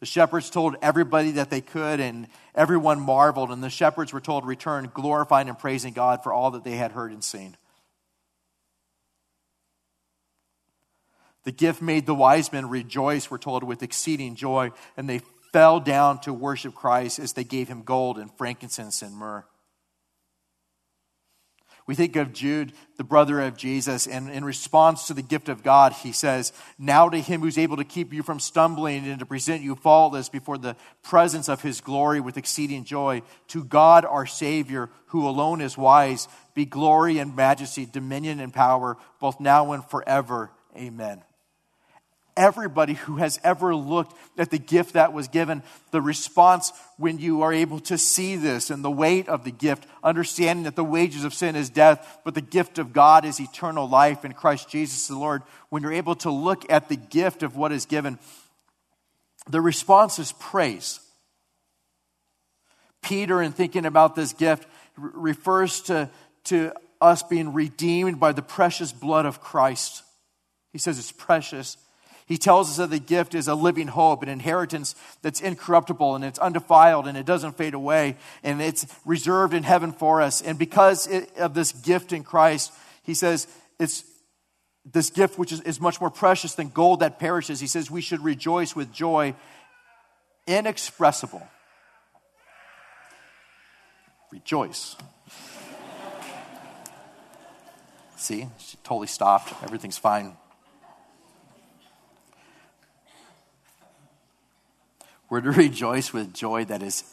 The 0.00 0.06
shepherds 0.06 0.48
told 0.50 0.76
everybody 0.80 1.32
that 1.32 1.50
they 1.50 1.60
could, 1.60 2.00
and 2.00 2.26
everyone 2.54 3.00
marveled. 3.00 3.50
And 3.50 3.62
the 3.62 3.68
shepherds 3.70 4.14
were 4.14 4.20
told, 4.20 4.46
Return, 4.46 4.90
glorifying 4.94 5.48
and 5.48 5.58
praising 5.58 5.92
God 5.92 6.22
for 6.22 6.32
all 6.32 6.52
that 6.52 6.64
they 6.64 6.76
had 6.76 6.92
heard 6.92 7.12
and 7.12 7.22
seen. 7.22 7.56
The 11.44 11.52
gift 11.52 11.80
made 11.80 12.06
the 12.06 12.14
wise 12.14 12.52
men 12.52 12.68
rejoice, 12.68 13.30
we're 13.30 13.38
told, 13.38 13.64
with 13.64 13.82
exceeding 13.82 14.34
joy, 14.34 14.72
and 14.96 15.08
they 15.08 15.20
fell 15.52 15.80
down 15.80 16.20
to 16.20 16.32
worship 16.32 16.74
Christ 16.74 17.18
as 17.18 17.32
they 17.32 17.44
gave 17.44 17.68
him 17.68 17.82
gold 17.82 18.18
and 18.18 18.30
frankincense 18.36 19.02
and 19.02 19.14
myrrh. 19.14 19.44
We 21.86 21.96
think 21.96 22.14
of 22.14 22.32
Jude, 22.32 22.72
the 22.98 23.04
brother 23.04 23.40
of 23.40 23.56
Jesus, 23.56 24.06
and 24.06 24.30
in 24.30 24.44
response 24.44 25.08
to 25.08 25.14
the 25.14 25.22
gift 25.22 25.48
of 25.48 25.64
God, 25.64 25.92
he 25.92 26.12
says, 26.12 26.52
Now 26.78 27.08
to 27.08 27.18
him 27.18 27.40
who's 27.40 27.58
able 27.58 27.78
to 27.78 27.84
keep 27.84 28.12
you 28.12 28.22
from 28.22 28.38
stumbling 28.38 29.08
and 29.08 29.18
to 29.18 29.26
present 29.26 29.62
you 29.62 29.74
faultless 29.74 30.28
before 30.28 30.56
the 30.56 30.76
presence 31.02 31.48
of 31.48 31.62
his 31.62 31.80
glory 31.80 32.20
with 32.20 32.36
exceeding 32.36 32.84
joy, 32.84 33.22
to 33.48 33.64
God 33.64 34.04
our 34.04 34.26
Savior, 34.26 34.88
who 35.06 35.26
alone 35.26 35.60
is 35.60 35.76
wise, 35.76 36.28
be 36.54 36.64
glory 36.64 37.18
and 37.18 37.34
majesty, 37.34 37.86
dominion 37.86 38.38
and 38.38 38.54
power, 38.54 38.96
both 39.18 39.40
now 39.40 39.72
and 39.72 39.84
forever. 39.84 40.52
Amen 40.76 41.24
everybody 42.36 42.94
who 42.94 43.16
has 43.16 43.40
ever 43.44 43.74
looked 43.74 44.16
at 44.38 44.50
the 44.50 44.58
gift 44.58 44.94
that 44.94 45.12
was 45.12 45.28
given, 45.28 45.62
the 45.90 46.00
response 46.00 46.72
when 46.96 47.18
you 47.18 47.42
are 47.42 47.52
able 47.52 47.80
to 47.80 47.98
see 47.98 48.36
this 48.36 48.70
and 48.70 48.84
the 48.84 48.90
weight 48.90 49.28
of 49.28 49.44
the 49.44 49.50
gift, 49.50 49.86
understanding 50.02 50.64
that 50.64 50.76
the 50.76 50.84
wages 50.84 51.24
of 51.24 51.34
sin 51.34 51.56
is 51.56 51.70
death, 51.70 52.18
but 52.24 52.34
the 52.34 52.40
gift 52.40 52.78
of 52.78 52.92
God 52.92 53.24
is 53.24 53.40
eternal 53.40 53.88
life 53.88 54.24
in 54.24 54.32
Christ 54.32 54.68
Jesus 54.68 55.08
the 55.08 55.16
Lord, 55.16 55.42
when 55.68 55.82
you're 55.82 55.92
able 55.92 56.16
to 56.16 56.30
look 56.30 56.70
at 56.70 56.88
the 56.88 56.96
gift 56.96 57.42
of 57.42 57.56
what 57.56 57.72
is 57.72 57.86
given, 57.86 58.18
the 59.48 59.60
response 59.60 60.18
is 60.18 60.32
praise. 60.32 61.00
Peter, 63.02 63.40
in 63.40 63.52
thinking 63.52 63.86
about 63.86 64.14
this 64.14 64.32
gift, 64.32 64.66
refers 64.96 65.80
to, 65.82 66.10
to 66.44 66.72
us 67.00 67.22
being 67.22 67.52
redeemed 67.52 68.20
by 68.20 68.32
the 68.32 68.42
precious 68.42 68.92
blood 68.92 69.26
of 69.26 69.40
Christ. 69.40 70.02
He 70.72 70.78
says 70.78 70.98
it's 70.98 71.12
precious. 71.12 71.76
He 72.30 72.38
tells 72.38 72.70
us 72.70 72.76
that 72.76 72.90
the 72.90 73.00
gift 73.00 73.34
is 73.34 73.48
a 73.48 73.56
living 73.56 73.88
hope, 73.88 74.22
an 74.22 74.28
inheritance 74.28 74.94
that's 75.20 75.40
incorruptible 75.40 76.14
and 76.14 76.24
it's 76.24 76.38
undefiled 76.38 77.08
and 77.08 77.18
it 77.18 77.26
doesn't 77.26 77.56
fade 77.56 77.74
away 77.74 78.16
and 78.44 78.62
it's 78.62 78.86
reserved 79.04 79.52
in 79.52 79.64
heaven 79.64 79.90
for 79.90 80.22
us. 80.22 80.40
And 80.40 80.56
because 80.56 81.08
of 81.36 81.54
this 81.54 81.72
gift 81.72 82.12
in 82.12 82.22
Christ, 82.22 82.72
he 83.02 83.14
says 83.14 83.48
it's 83.80 84.04
this 84.84 85.10
gift 85.10 85.40
which 85.40 85.50
is, 85.50 85.60
is 85.62 85.80
much 85.80 86.00
more 86.00 86.08
precious 86.08 86.54
than 86.54 86.68
gold 86.68 87.00
that 87.00 87.18
perishes. 87.18 87.58
He 87.58 87.66
says 87.66 87.90
we 87.90 88.00
should 88.00 88.22
rejoice 88.22 88.76
with 88.76 88.92
joy 88.92 89.34
inexpressible. 90.46 91.42
Rejoice. 94.30 94.94
See, 98.14 98.46
she 98.60 98.76
totally 98.84 99.08
stopped. 99.08 99.52
Everything's 99.64 99.98
fine. 99.98 100.36
We're 105.30 105.40
to 105.40 105.50
rejoice 105.52 106.12
with 106.12 106.34
joy 106.34 106.64
that 106.66 106.82
is 106.82 107.04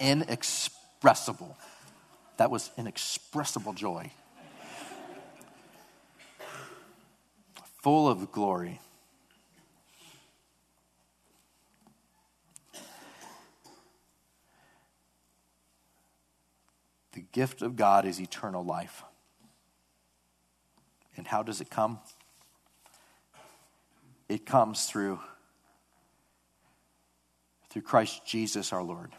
inexpressible. 0.00 1.58
That 2.38 2.50
was 2.50 2.70
inexpressible 2.78 3.72
joy. 3.74 4.12
Full 7.82 8.08
of 8.08 8.32
glory. 8.32 8.80
The 17.12 17.20
gift 17.32 17.62
of 17.62 17.74
God 17.74 18.04
is 18.04 18.20
eternal 18.20 18.64
life. 18.64 19.02
And 21.16 21.26
how 21.26 21.42
does 21.42 21.60
it 21.60 21.68
come? 21.68 21.98
It 24.28 24.46
comes 24.46 24.86
through 24.86 25.18
through 27.70 27.82
Christ 27.82 28.24
Jesus 28.26 28.72
our 28.72 28.82
Lord. 28.82 29.12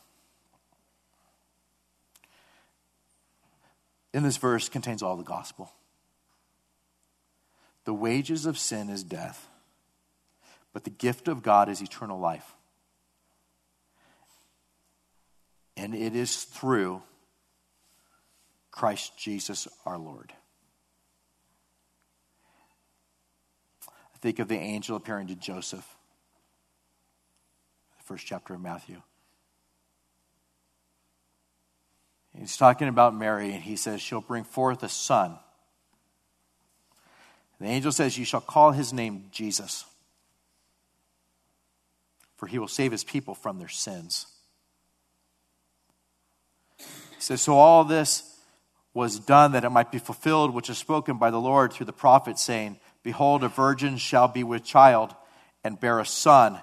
In 4.13 4.23
this 4.23 4.37
verse 4.37 4.69
contains 4.69 5.03
all 5.03 5.17
the 5.17 5.23
gospel. 5.23 5.71
The 7.85 7.93
wages 7.93 8.45
of 8.45 8.57
sin 8.57 8.89
is 8.89 9.03
death, 9.03 9.47
but 10.73 10.83
the 10.83 10.89
gift 10.89 11.27
of 11.27 11.43
God 11.43 11.69
is 11.69 11.81
eternal 11.81 12.19
life. 12.19 12.55
And 15.77 15.95
it 15.95 16.15
is 16.15 16.43
through 16.43 17.01
Christ 18.71 19.17
Jesus 19.17 19.67
our 19.85 19.97
Lord. 19.97 20.33
I 23.87 24.17
think 24.21 24.39
of 24.39 24.49
the 24.49 24.57
angel 24.57 24.97
appearing 24.97 25.27
to 25.27 25.35
Joseph 25.35 25.95
first 28.09 28.25
chapter 28.25 28.55
of 28.55 28.61
Matthew. 28.61 28.99
He's 32.35 32.57
talking 32.57 32.87
about 32.87 33.15
Mary, 33.15 33.53
and 33.53 33.61
he 33.61 33.75
says, 33.75 34.01
She'll 34.01 34.19
bring 34.19 34.45
forth 34.45 34.81
a 34.81 34.89
son. 34.89 35.37
The 37.61 37.67
angel 37.67 37.91
says, 37.91 38.17
You 38.17 38.25
shall 38.25 38.41
call 38.41 38.71
his 38.71 38.91
name 38.91 39.25
Jesus, 39.29 39.85
for 42.35 42.47
he 42.47 42.57
will 42.57 42.67
save 42.67 42.91
his 42.91 43.03
people 43.03 43.35
from 43.35 43.59
their 43.59 43.67
sins. 43.67 44.25
He 46.79 47.19
says, 47.19 47.43
So 47.43 47.59
all 47.59 47.83
this 47.83 48.39
was 48.91 49.19
done 49.19 49.51
that 49.51 49.65
it 49.65 49.69
might 49.69 49.91
be 49.91 49.99
fulfilled, 49.99 50.55
which 50.55 50.71
is 50.71 50.79
spoken 50.79 51.19
by 51.19 51.29
the 51.29 51.39
Lord 51.39 51.73
through 51.73 51.85
the 51.85 51.93
prophet, 51.93 52.39
saying, 52.39 52.79
Behold, 53.03 53.43
a 53.43 53.49
virgin 53.49 53.97
shall 53.97 54.27
be 54.27 54.43
with 54.43 54.63
child 54.63 55.13
and 55.63 55.79
bear 55.79 55.99
a 55.99 56.05
son 56.07 56.59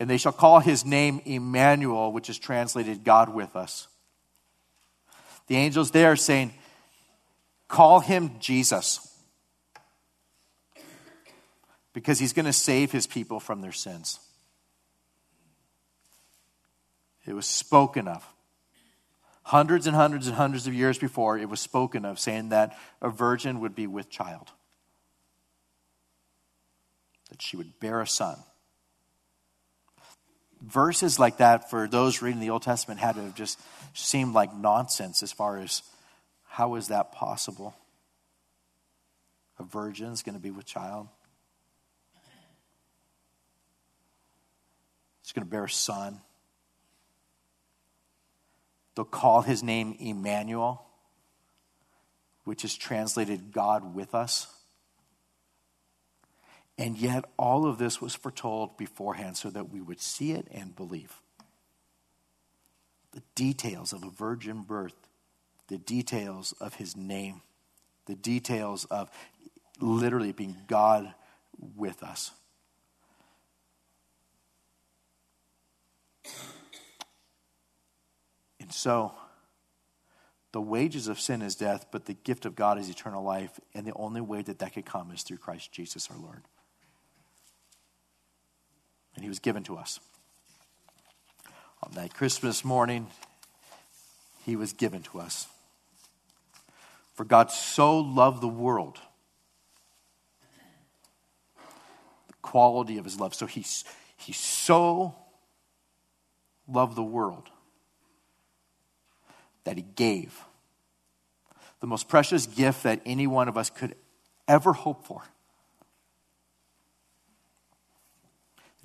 and 0.00 0.08
they 0.08 0.16
shall 0.16 0.32
call 0.32 0.60
his 0.60 0.84
name 0.84 1.20
Emmanuel, 1.24 2.12
which 2.12 2.30
is 2.30 2.38
translated 2.38 3.04
God 3.04 3.28
with 3.34 3.56
us. 3.56 3.88
The 5.48 5.56
angels 5.56 5.90
there 5.90 6.14
saying, 6.16 6.52
Call 7.66 8.00
him 8.00 8.38
Jesus. 8.38 9.04
Because 11.92 12.18
he's 12.18 12.32
going 12.32 12.46
to 12.46 12.52
save 12.52 12.92
his 12.92 13.06
people 13.06 13.40
from 13.40 13.60
their 13.60 13.72
sins. 13.72 14.20
It 17.26 17.34
was 17.34 17.46
spoken 17.46 18.08
of. 18.08 18.26
Hundreds 19.42 19.86
and 19.86 19.96
hundreds 19.96 20.26
and 20.26 20.36
hundreds 20.36 20.66
of 20.66 20.74
years 20.74 20.98
before, 20.98 21.38
it 21.38 21.48
was 21.48 21.60
spoken 21.60 22.04
of, 22.04 22.18
saying 22.18 22.50
that 22.50 22.76
a 23.02 23.08
virgin 23.10 23.60
would 23.60 23.74
be 23.74 23.86
with 23.86 24.10
child, 24.10 24.50
that 27.30 27.42
she 27.42 27.56
would 27.56 27.80
bear 27.80 28.00
a 28.00 28.06
son 28.06 28.36
verses 30.60 31.18
like 31.18 31.38
that 31.38 31.70
for 31.70 31.86
those 31.88 32.22
reading 32.22 32.40
the 32.40 32.50
Old 32.50 32.62
Testament 32.62 33.00
had 33.00 33.14
to 33.14 33.22
have 33.22 33.34
just 33.34 33.60
seemed 33.94 34.34
like 34.34 34.54
nonsense 34.54 35.22
as 35.22 35.32
far 35.32 35.58
as 35.58 35.82
how 36.46 36.74
is 36.74 36.88
that 36.88 37.12
possible? 37.12 37.74
A 39.58 39.62
virgin 39.62 40.08
is 40.12 40.22
going 40.22 40.34
to 40.34 40.40
be 40.40 40.50
with 40.50 40.66
child. 40.66 41.08
It's 45.22 45.32
going 45.32 45.44
to 45.44 45.50
bear 45.50 45.64
a 45.64 45.70
son. 45.70 46.20
They'll 48.94 49.04
call 49.04 49.42
his 49.42 49.62
name 49.62 49.96
Emmanuel, 50.00 50.84
which 52.44 52.64
is 52.64 52.74
translated 52.74 53.52
God 53.52 53.94
with 53.94 54.14
us. 54.14 54.48
And 56.78 56.96
yet, 56.96 57.24
all 57.36 57.66
of 57.66 57.78
this 57.78 58.00
was 58.00 58.14
foretold 58.14 58.76
beforehand 58.76 59.36
so 59.36 59.50
that 59.50 59.68
we 59.68 59.80
would 59.80 60.00
see 60.00 60.30
it 60.30 60.46
and 60.52 60.76
believe. 60.76 61.20
The 63.12 63.22
details 63.34 63.92
of 63.92 64.04
a 64.04 64.10
virgin 64.10 64.62
birth, 64.62 64.94
the 65.66 65.78
details 65.78 66.52
of 66.60 66.74
his 66.74 66.96
name, 66.96 67.42
the 68.06 68.14
details 68.14 68.84
of 68.84 69.10
literally 69.80 70.30
being 70.30 70.56
God 70.68 71.14
with 71.76 72.04
us. 72.04 72.30
And 78.60 78.72
so, 78.72 79.14
the 80.52 80.60
wages 80.60 81.08
of 81.08 81.18
sin 81.18 81.42
is 81.42 81.56
death, 81.56 81.86
but 81.90 82.04
the 82.04 82.14
gift 82.14 82.46
of 82.46 82.54
God 82.54 82.78
is 82.78 82.88
eternal 82.88 83.24
life. 83.24 83.58
And 83.74 83.84
the 83.84 83.94
only 83.94 84.20
way 84.20 84.42
that 84.42 84.60
that 84.60 84.74
could 84.74 84.86
come 84.86 85.10
is 85.10 85.22
through 85.22 85.38
Christ 85.38 85.72
Jesus 85.72 86.08
our 86.10 86.18
Lord 86.18 86.42
and 89.18 89.24
he 89.24 89.28
was 89.28 89.40
given 89.40 89.64
to 89.64 89.76
us. 89.76 89.98
On 91.82 91.90
that 91.94 92.14
Christmas 92.14 92.64
morning, 92.64 93.08
he 94.46 94.54
was 94.54 94.72
given 94.72 95.02
to 95.02 95.18
us. 95.18 95.48
For 97.14 97.24
God 97.24 97.50
so 97.50 97.98
loved 97.98 98.40
the 98.40 98.46
world, 98.46 99.00
the 102.28 102.34
quality 102.42 102.96
of 102.98 103.04
his 103.04 103.18
love. 103.18 103.34
So 103.34 103.46
he, 103.46 103.66
he 104.16 104.32
so 104.32 105.16
loved 106.68 106.94
the 106.94 107.02
world 107.02 107.48
that 109.64 109.76
he 109.76 109.82
gave 109.96 110.44
the 111.80 111.88
most 111.88 112.08
precious 112.08 112.46
gift 112.46 112.84
that 112.84 113.00
any 113.04 113.26
one 113.26 113.48
of 113.48 113.58
us 113.58 113.68
could 113.68 113.96
ever 114.46 114.72
hope 114.72 115.04
for. 115.04 115.24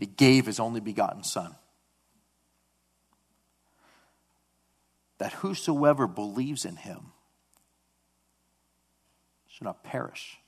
He 0.03 0.07
gave 0.07 0.45
his 0.45 0.59
only 0.59 0.81
begotten 0.81 1.23
Son. 1.23 1.55
That 5.17 5.31
whosoever 5.31 6.07
believes 6.07 6.65
in 6.65 6.75
him 6.75 7.13
should 9.47 9.63
not 9.63 9.81
perish. 9.81 10.39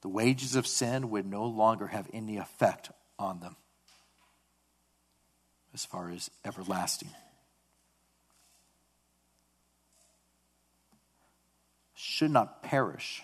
The 0.00 0.08
wages 0.08 0.56
of 0.56 0.66
sin 0.66 1.08
would 1.10 1.24
no 1.24 1.44
longer 1.44 1.86
have 1.86 2.10
any 2.12 2.36
effect 2.36 2.90
on 3.16 3.38
them 3.38 3.54
as 5.72 5.84
far 5.84 6.10
as 6.10 6.32
everlasting. 6.44 7.10
Should 11.94 12.32
not 12.32 12.64
perish 12.64 13.22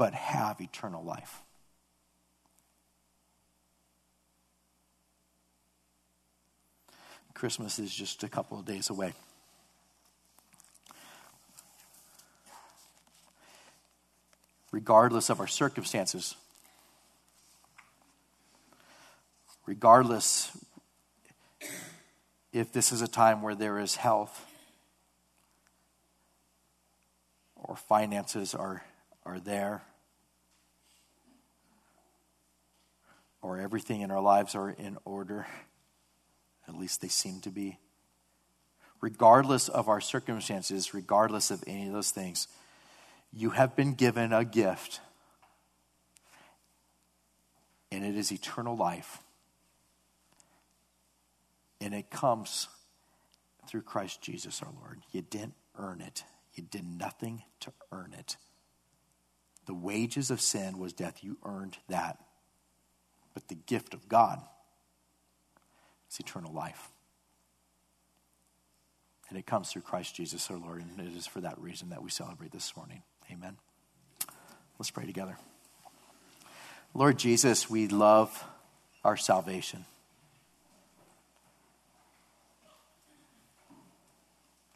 but 0.00 0.14
have 0.14 0.62
eternal 0.62 1.04
life. 1.04 1.42
Christmas 7.34 7.78
is 7.78 7.94
just 7.94 8.22
a 8.22 8.28
couple 8.28 8.58
of 8.58 8.64
days 8.64 8.88
away. 8.88 9.12
Regardless 14.72 15.28
of 15.28 15.38
our 15.38 15.46
circumstances, 15.46 16.34
regardless 19.66 20.50
if 22.54 22.72
this 22.72 22.90
is 22.90 23.02
a 23.02 23.08
time 23.08 23.42
where 23.42 23.54
there 23.54 23.78
is 23.78 23.96
health 23.96 24.46
or 27.54 27.76
finances 27.76 28.54
are, 28.54 28.82
are 29.26 29.38
there, 29.38 29.82
or 33.42 33.58
everything 33.58 34.00
in 34.02 34.10
our 34.10 34.20
lives 34.20 34.54
are 34.54 34.70
in 34.70 34.98
order. 35.04 35.46
At 36.68 36.76
least 36.76 37.00
they 37.00 37.08
seem 37.08 37.40
to 37.40 37.50
be. 37.50 37.78
Regardless 39.00 39.68
of 39.68 39.88
our 39.88 40.00
circumstances, 40.00 40.92
regardless 40.92 41.50
of 41.50 41.64
any 41.66 41.86
of 41.86 41.92
those 41.92 42.10
things, 42.10 42.48
you 43.32 43.50
have 43.50 43.74
been 43.76 43.94
given 43.94 44.32
a 44.32 44.44
gift, 44.44 45.00
and 47.90 48.04
it 48.04 48.16
is 48.16 48.30
eternal 48.30 48.76
life. 48.76 49.18
And 51.80 51.94
it 51.94 52.10
comes 52.10 52.68
through 53.66 53.82
Christ 53.82 54.20
Jesus 54.20 54.62
our 54.62 54.72
Lord. 54.80 55.00
You 55.12 55.22
didn't 55.22 55.54
earn 55.78 56.00
it, 56.00 56.24
you 56.54 56.62
did 56.62 56.84
nothing 56.84 57.42
to 57.60 57.72
earn 57.90 58.14
it. 58.18 58.36
The 59.66 59.74
wages 59.74 60.30
of 60.30 60.40
sin 60.40 60.78
was 60.78 60.92
death. 60.92 61.22
You 61.22 61.38
earned 61.44 61.78
that. 61.88 62.18
But 63.34 63.48
the 63.48 63.54
gift 63.54 63.94
of 63.94 64.08
God 64.08 64.40
is 66.10 66.18
eternal 66.18 66.52
life. 66.52 66.90
And 69.28 69.38
it 69.38 69.46
comes 69.46 69.70
through 69.70 69.82
Christ 69.82 70.16
Jesus 70.16 70.50
our 70.50 70.58
Lord. 70.58 70.82
And 70.82 71.06
it 71.06 71.16
is 71.16 71.26
for 71.26 71.40
that 71.40 71.58
reason 71.58 71.90
that 71.90 72.02
we 72.02 72.10
celebrate 72.10 72.50
this 72.50 72.76
morning. 72.76 73.02
Amen. 73.32 73.56
Let's 74.78 74.90
pray 74.90 75.06
together. 75.06 75.36
Lord 76.94 77.18
Jesus, 77.18 77.70
we 77.70 77.86
love 77.86 78.44
our 79.04 79.16
salvation. 79.16 79.84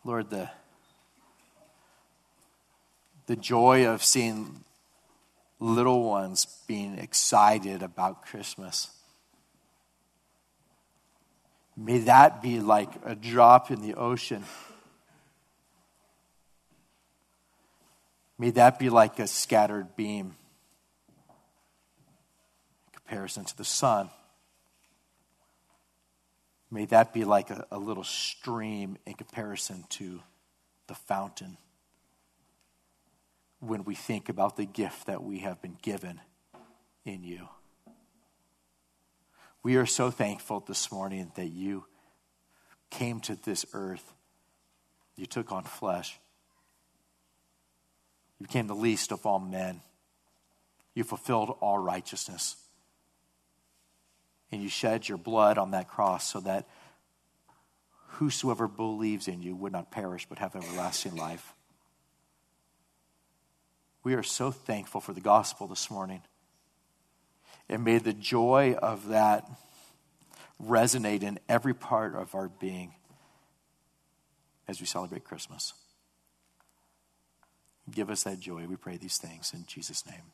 Lord, 0.05 0.31
the, 0.31 0.51
the 3.27 3.37
joy 3.37 3.87
of 3.87 4.05
seeing 4.05 4.63
little 5.65 6.05
ones 6.05 6.47
being 6.67 6.99
excited 6.99 7.83
about 7.83 8.27
Christmas. 8.27 8.91
May 11.75 11.99
that 12.01 12.43
be 12.43 12.61
like 12.61 12.91
a 13.05 13.15
drop 13.15 13.71
in 13.71 13.81
the 13.81 13.95
ocean. 13.95 14.45
May 18.39 18.51
that 18.51 18.79
be 18.79 18.91
like 18.91 19.19
a 19.19 19.27
scattered 19.27 19.97
beam 19.97 20.37
in 22.87 22.93
comparison 22.93 23.47
to 23.47 23.57
the 23.57 23.65
sun. 23.65 24.11
May 26.71 26.85
that 26.87 27.15
be 27.15 27.25
like 27.25 27.49
a, 27.49 27.67
a 27.71 27.79
little 27.79 28.05
stream 28.05 28.99
in 29.07 29.15
comparison 29.15 29.85
to 29.91 30.21
the 30.89 30.95
fountain 30.95 31.57
when 33.67 33.85
we 33.85 33.95
think 33.95 34.29
about 34.29 34.57
the 34.57 34.65
gift 34.65 35.07
that 35.07 35.23
we 35.23 35.41
have 35.41 35.61
been 35.63 35.77
given 35.83 36.21
in 37.05 37.23
you. 37.25 37.49
We 39.63 39.77
are 39.77 39.87
so 39.87 40.11
thankful 40.11 40.61
this 40.61 40.93
morning 40.93 41.33
that 41.37 41.49
you 41.49 41.87
came 42.91 43.21
to 43.21 43.35
this 43.35 43.65
earth. 43.73 44.13
You 45.17 45.27
took 45.27 45.53
on 45.53 45.65
flesh. 45.65 46.19
You 48.39 48.47
became 48.47 48.67
the 48.67 48.75
least 48.75 49.11
of 49.11 49.25
all 49.25 49.39
men. 49.39 49.81
You 50.95 51.03
fulfilled 51.03 51.57
all 51.61 51.79
righteousness. 51.79 52.57
And 54.53 54.63
you 54.63 54.69
shed 54.69 55.09
your 55.09 55.19
blood 55.19 55.57
on 55.57 55.71
that 55.71 55.89
cross 55.89 56.31
so 56.31 56.41
that 56.41 56.69
whosoever 58.09 58.69
believes 58.69 59.29
in 59.29 59.43
you 59.43 59.57
would 59.57 59.73
not 59.73 59.91
perish 59.91 60.27
but 60.29 60.39
have 60.39 60.55
everlasting 60.55 61.17
life. 61.17 61.54
We 64.05 64.15
are 64.15 64.23
so 64.23 64.51
thankful 64.51 65.01
for 65.01 65.15
the 65.15 65.21
gospel 65.21 65.67
this 65.67 65.91
morning. 65.91 66.21
And 67.71 67.83
may 67.83 67.99
the 67.99 68.13
joy 68.13 68.77
of 68.81 69.09
that 69.09 69.51
resonate 70.63 71.23
in 71.23 71.39
every 71.49 71.75
part 71.75 72.15
of 72.15 72.35
our 72.35 72.49
being 72.49 72.95
as 74.69 74.81
we 74.81 74.87
celebrate 74.87 75.25
Christmas. 75.25 75.73
Give 77.91 78.11
us 78.11 78.23
that 78.25 78.41
joy. 78.41 78.67
We 78.67 78.77
pray 78.77 78.99
these 78.99 79.17
things 79.19 79.53
in 79.55 79.65
Jesus' 79.67 80.07
name. 80.07 80.33